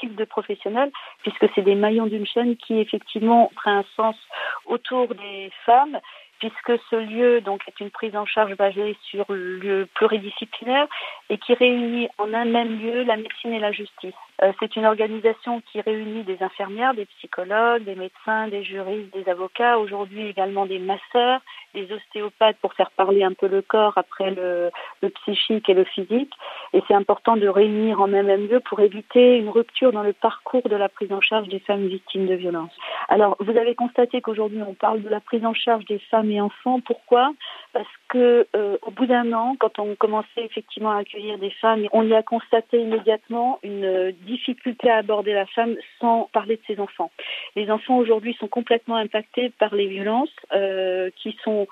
types 0.00 0.16
de 0.16 0.24
professionnels, 0.24 0.90
puisque 1.22 1.46
c'est 1.54 1.60
des 1.60 1.74
maillons 1.74 2.06
d'une 2.06 2.26
chaîne 2.26 2.56
qui 2.56 2.78
effectivement 2.78 3.50
prennent 3.54 3.84
un 3.84 3.84
sens 3.96 4.16
autour 4.64 5.08
des 5.08 5.52
femmes 5.66 6.00
puisque 6.38 6.80
ce 6.90 6.96
lieu 6.96 7.40
donc 7.40 7.62
est 7.68 7.80
une 7.80 7.90
prise 7.90 8.16
en 8.16 8.26
charge 8.26 8.56
basée 8.56 8.96
sur 9.10 9.24
le 9.28 9.58
lieu 9.58 9.88
pluridisciplinaire 9.94 10.86
et 11.30 11.38
qui 11.38 11.54
réunit 11.54 12.08
en 12.18 12.32
un 12.34 12.44
même 12.44 12.78
lieu 12.80 13.02
la 13.04 13.16
médecine 13.16 13.52
et 13.52 13.60
la 13.60 13.72
justice. 13.72 14.14
Euh, 14.42 14.52
c'est 14.60 14.76
une 14.76 14.86
organisation 14.86 15.62
qui 15.70 15.80
réunit 15.80 16.24
des 16.24 16.42
infirmières, 16.42 16.94
des 16.94 17.06
psychologues, 17.06 17.84
des 17.84 17.94
médecins, 17.94 18.48
des 18.48 18.64
juristes, 18.64 19.12
des 19.14 19.28
avocats, 19.30 19.78
aujourd'hui 19.78 20.28
également 20.28 20.66
des 20.66 20.78
masseurs, 20.78 21.40
des 21.74 21.90
ostéopathes 21.92 22.56
pour 22.60 22.74
faire 22.74 22.90
parler 22.90 23.22
un 23.22 23.32
peu 23.32 23.46
le 23.46 23.62
corps 23.62 23.96
après 23.96 24.30
le, 24.30 24.70
le 25.02 25.10
psychique 25.10 25.68
et 25.68 25.74
le 25.74 25.84
physique. 25.84 26.32
Et 26.72 26.82
c'est 26.88 26.94
important 26.94 27.36
de 27.36 27.46
réunir 27.46 28.00
en 28.00 28.08
même 28.08 28.48
lieu 28.48 28.60
pour 28.60 28.80
éviter 28.80 29.38
une 29.38 29.48
rupture 29.48 29.92
dans 29.92 30.02
le 30.02 30.12
parcours 30.12 30.68
de 30.68 30.76
la 30.76 30.88
prise 30.88 31.12
en 31.12 31.20
charge 31.20 31.48
des 31.48 31.60
femmes 31.60 31.86
victimes 31.86 32.26
de 32.26 32.34
violences. 32.34 32.76
Alors, 33.08 33.36
vous 33.40 33.56
avez 33.56 33.74
constaté 33.74 34.20
qu'aujourd'hui 34.20 34.62
on 34.66 34.74
parle 34.74 35.02
de 35.02 35.08
la 35.08 35.20
prise 35.20 35.44
en 35.44 35.54
charge 35.54 35.84
des 35.84 35.98
femmes 36.10 36.30
et 36.30 36.40
enfants. 36.40 36.80
Pourquoi? 36.80 37.32
Parce 37.72 37.86
que 38.08 38.46
euh, 38.56 38.76
au 38.82 38.90
bout 38.90 39.06
d'un 39.06 39.32
an, 39.32 39.56
quand 39.58 39.78
on 39.78 39.94
commençait 39.94 40.44
effectivement 40.44 40.90
à 40.90 40.98
accueillir 40.98 41.38
des 41.38 41.50
femmes, 41.50 41.86
on 41.92 42.06
y 42.06 42.14
a 42.14 42.22
constaté 42.22 42.80
immédiatement 42.80 43.58
une 43.62 44.12
difficulté 44.24 44.90
à 44.90 44.96
aborder 44.96 45.32
la 45.32 45.46
femme 45.46 45.76
sans 46.00 46.28
parler 46.32 46.56
de 46.56 46.62
ses 46.66 46.80
enfants. 46.80 47.10
Les 47.56 47.70
enfants 47.70 47.98
aujourd'hui 47.98 48.36
sont 48.40 48.48
complètement 48.48 48.96
impactés 48.96 49.50
par 49.58 49.74
les 49.74 49.86
violences 49.86 50.34
euh, 50.52 51.10
qui 51.16 51.36
sont 51.44 51.66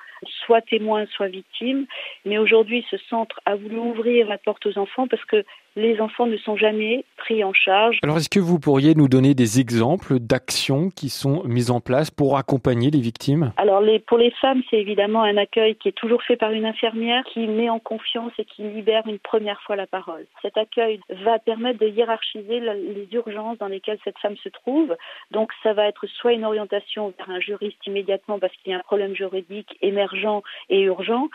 soit 0.46 0.62
témoins, 0.62 1.06
soit 1.06 1.28
victimes. 1.28 1.86
Mais 2.24 2.38
aujourd'hui, 2.38 2.84
ce 2.90 2.96
centre 3.08 3.40
a 3.44 3.56
voulu 3.56 3.78
ouvrir 3.78 4.28
la 4.28 4.38
porte 4.38 4.66
aux 4.66 4.78
enfants 4.78 5.08
parce 5.08 5.24
que 5.24 5.44
les 5.74 6.00
enfants 6.00 6.26
ne 6.26 6.36
sont 6.36 6.56
jamais 6.56 7.04
pris 7.16 7.42
en 7.44 7.52
charge. 7.52 7.98
Alors, 8.02 8.18
est-ce 8.18 8.28
que 8.28 8.38
vous 8.38 8.58
pourriez 8.58 8.94
nous 8.94 9.08
donner 9.08 9.34
des 9.34 9.58
exemples 9.58 10.18
d'actions 10.18 10.90
qui 10.90 11.08
sont 11.08 11.42
mises 11.44 11.70
en 11.70 11.80
place 11.80 12.10
pour 12.10 12.36
accompagner 12.36 12.90
les 12.90 13.00
victimes? 13.00 13.52
Alors, 13.56 13.80
les, 13.80 13.98
pour 13.98 14.18
les 14.18 14.32
femmes, 14.32 14.62
c'est 14.70 14.76
évidemment 14.76 15.22
un 15.22 15.36
accueil 15.36 15.76
qui 15.76 15.88
est 15.88 15.92
toujours 15.96 16.22
fait 16.22 16.36
par 16.36 16.52
une 16.52 16.66
infirmière 16.66 17.24
qui 17.32 17.46
met 17.46 17.70
en 17.70 17.78
confiance 17.78 18.32
et 18.38 18.44
qui 18.44 18.62
libère 18.62 19.06
une 19.06 19.18
première 19.18 19.60
fois 19.62 19.76
la 19.76 19.86
parole. 19.86 20.26
Cet 20.42 20.56
accueil 20.58 21.00
va 21.24 21.38
permettre 21.38 21.78
de 21.78 21.88
hiérarchiser 21.88 22.41
les 22.48 23.08
urgences 23.12 23.58
dans 23.58 23.68
lesquelles 23.68 23.98
cette 24.04 24.18
femme 24.18 24.36
se 24.36 24.48
trouve. 24.48 24.96
Donc, 25.30 25.52
ça 25.62 25.72
va 25.72 25.86
être 25.88 26.06
soit 26.06 26.32
une 26.32 26.44
orientation 26.44 27.12
vers 27.16 27.30
un 27.30 27.40
juriste 27.40 27.86
immédiatement 27.86 28.38
parce 28.38 28.54
qu'il 28.56 28.72
y 28.72 28.74
a 28.74 28.78
un 28.78 28.82
problème 28.82 29.14
juridique 29.14 29.76
émergent 29.80 30.42
et 30.68 30.80
urgent, 30.82 31.28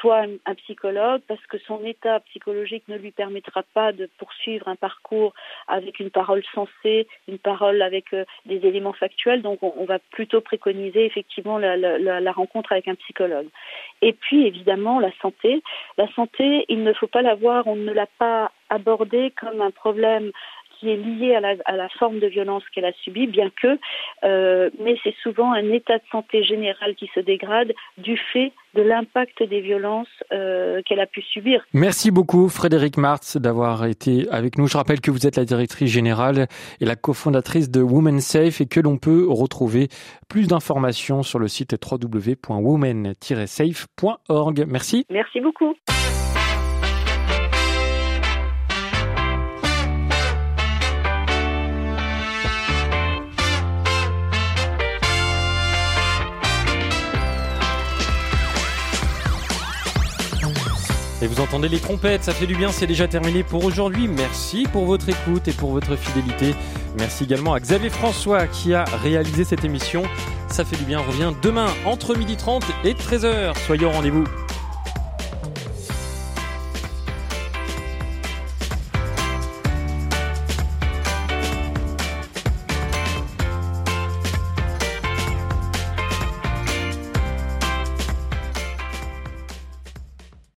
soit 0.00 0.24
un 0.46 0.54
psychologue 0.54 1.22
parce 1.26 1.44
que 1.46 1.58
son 1.58 1.84
état 1.84 2.20
psychologique 2.20 2.84
ne 2.88 2.96
lui 2.96 3.10
permettra 3.10 3.62
pas 3.62 3.92
de 3.92 4.08
poursuivre 4.18 4.68
un 4.68 4.76
parcours 4.76 5.34
avec 5.66 6.00
une 6.00 6.10
parole 6.10 6.42
sensée, 6.54 7.06
une 7.26 7.38
parole 7.38 7.82
avec 7.82 8.12
euh, 8.12 8.24
des 8.46 8.56
éléments 8.66 8.92
factuels. 8.92 9.42
Donc 9.42 9.62
on, 9.62 9.84
va 9.84 9.98
plutôt 9.98 10.40
préconiser 10.40 11.04
effectivement 11.04 11.58
la, 11.58 11.76
la, 11.76 12.20
la, 12.20 12.32
rencontre 12.32 12.72
avec 12.72 12.88
un 12.88 12.94
psychologue. 12.94 13.48
Et 14.02 14.12
puis 14.12 14.46
évidemment 14.46 15.00
la 15.00 15.12
santé. 15.20 15.62
La 15.96 16.08
santé, 16.12 16.64
il 16.68 16.82
ne 16.82 16.92
faut 16.92 17.06
pas 17.06 17.22
la 17.22 17.34
voir, 17.34 17.66
on 17.66 17.76
ne 17.76 17.92
l'a 17.92 18.06
pas 18.18 18.50
abordée 18.68 19.32
comme 19.40 19.60
un 19.60 19.70
problème 19.70 20.30
qui 20.78 20.90
est 20.90 20.96
lié 20.96 21.34
à 21.34 21.40
la, 21.40 21.54
à 21.64 21.76
la 21.76 21.88
forme 21.98 22.18
de 22.18 22.26
violence 22.26 22.62
qu'elle 22.74 22.84
a 22.84 22.92
subie, 23.04 23.26
bien 23.26 23.50
que, 23.50 23.78
euh, 24.24 24.70
mais 24.78 24.96
c'est 25.02 25.14
souvent 25.22 25.52
un 25.52 25.72
état 25.72 25.98
de 25.98 26.02
santé 26.10 26.44
général 26.44 26.94
qui 26.94 27.10
se 27.14 27.20
dégrade 27.20 27.72
du 27.96 28.18
fait 28.32 28.52
de 28.74 28.82
l'impact 28.82 29.42
des 29.42 29.60
violences 29.60 30.08
euh, 30.32 30.82
qu'elle 30.84 31.00
a 31.00 31.06
pu 31.06 31.22
subir. 31.22 31.64
Merci 31.72 32.10
beaucoup 32.10 32.48
Frédéric 32.48 32.96
Martz 32.96 33.36
d'avoir 33.36 33.86
été 33.86 34.28
avec 34.30 34.58
nous. 34.58 34.66
Je 34.68 34.76
rappelle 34.76 35.00
que 35.00 35.10
vous 35.10 35.26
êtes 35.26 35.36
la 35.36 35.44
directrice 35.44 35.90
générale 35.90 36.46
et 36.80 36.84
la 36.84 36.96
cofondatrice 36.96 37.70
de 37.70 37.80
Women 37.80 38.20
Safe 38.20 38.60
et 38.60 38.66
que 38.66 38.80
l'on 38.80 38.98
peut 38.98 39.26
retrouver 39.28 39.88
plus 40.28 40.48
d'informations 40.48 41.22
sur 41.22 41.38
le 41.38 41.48
site 41.48 41.76
www.women-safe.org. 41.90 44.64
Merci. 44.68 45.06
Merci 45.10 45.40
beaucoup. 45.40 45.74
Et 61.20 61.26
vous 61.26 61.40
entendez 61.40 61.68
les 61.68 61.80
trompettes, 61.80 62.22
ça 62.22 62.32
fait 62.32 62.46
du 62.46 62.54
bien, 62.54 62.70
c'est 62.70 62.86
déjà 62.86 63.08
terminé 63.08 63.42
pour 63.42 63.64
aujourd'hui. 63.64 64.06
Merci 64.06 64.66
pour 64.72 64.86
votre 64.86 65.08
écoute 65.08 65.48
et 65.48 65.52
pour 65.52 65.72
votre 65.72 65.96
fidélité. 65.96 66.54
Merci 66.96 67.24
également 67.24 67.54
à 67.54 67.60
Xavier 67.60 67.90
François 67.90 68.46
qui 68.46 68.72
a 68.72 68.84
réalisé 68.84 69.44
cette 69.44 69.64
émission. 69.64 70.04
Ça 70.48 70.64
fait 70.64 70.76
du 70.76 70.84
bien, 70.84 71.00
revient 71.00 71.32
demain 71.42 71.66
entre 71.84 72.14
12h30 72.14 72.62
et 72.84 72.94
13h. 72.94 73.58
Soyez 73.66 73.84
au 73.84 73.90
rendez-vous. 73.90 74.24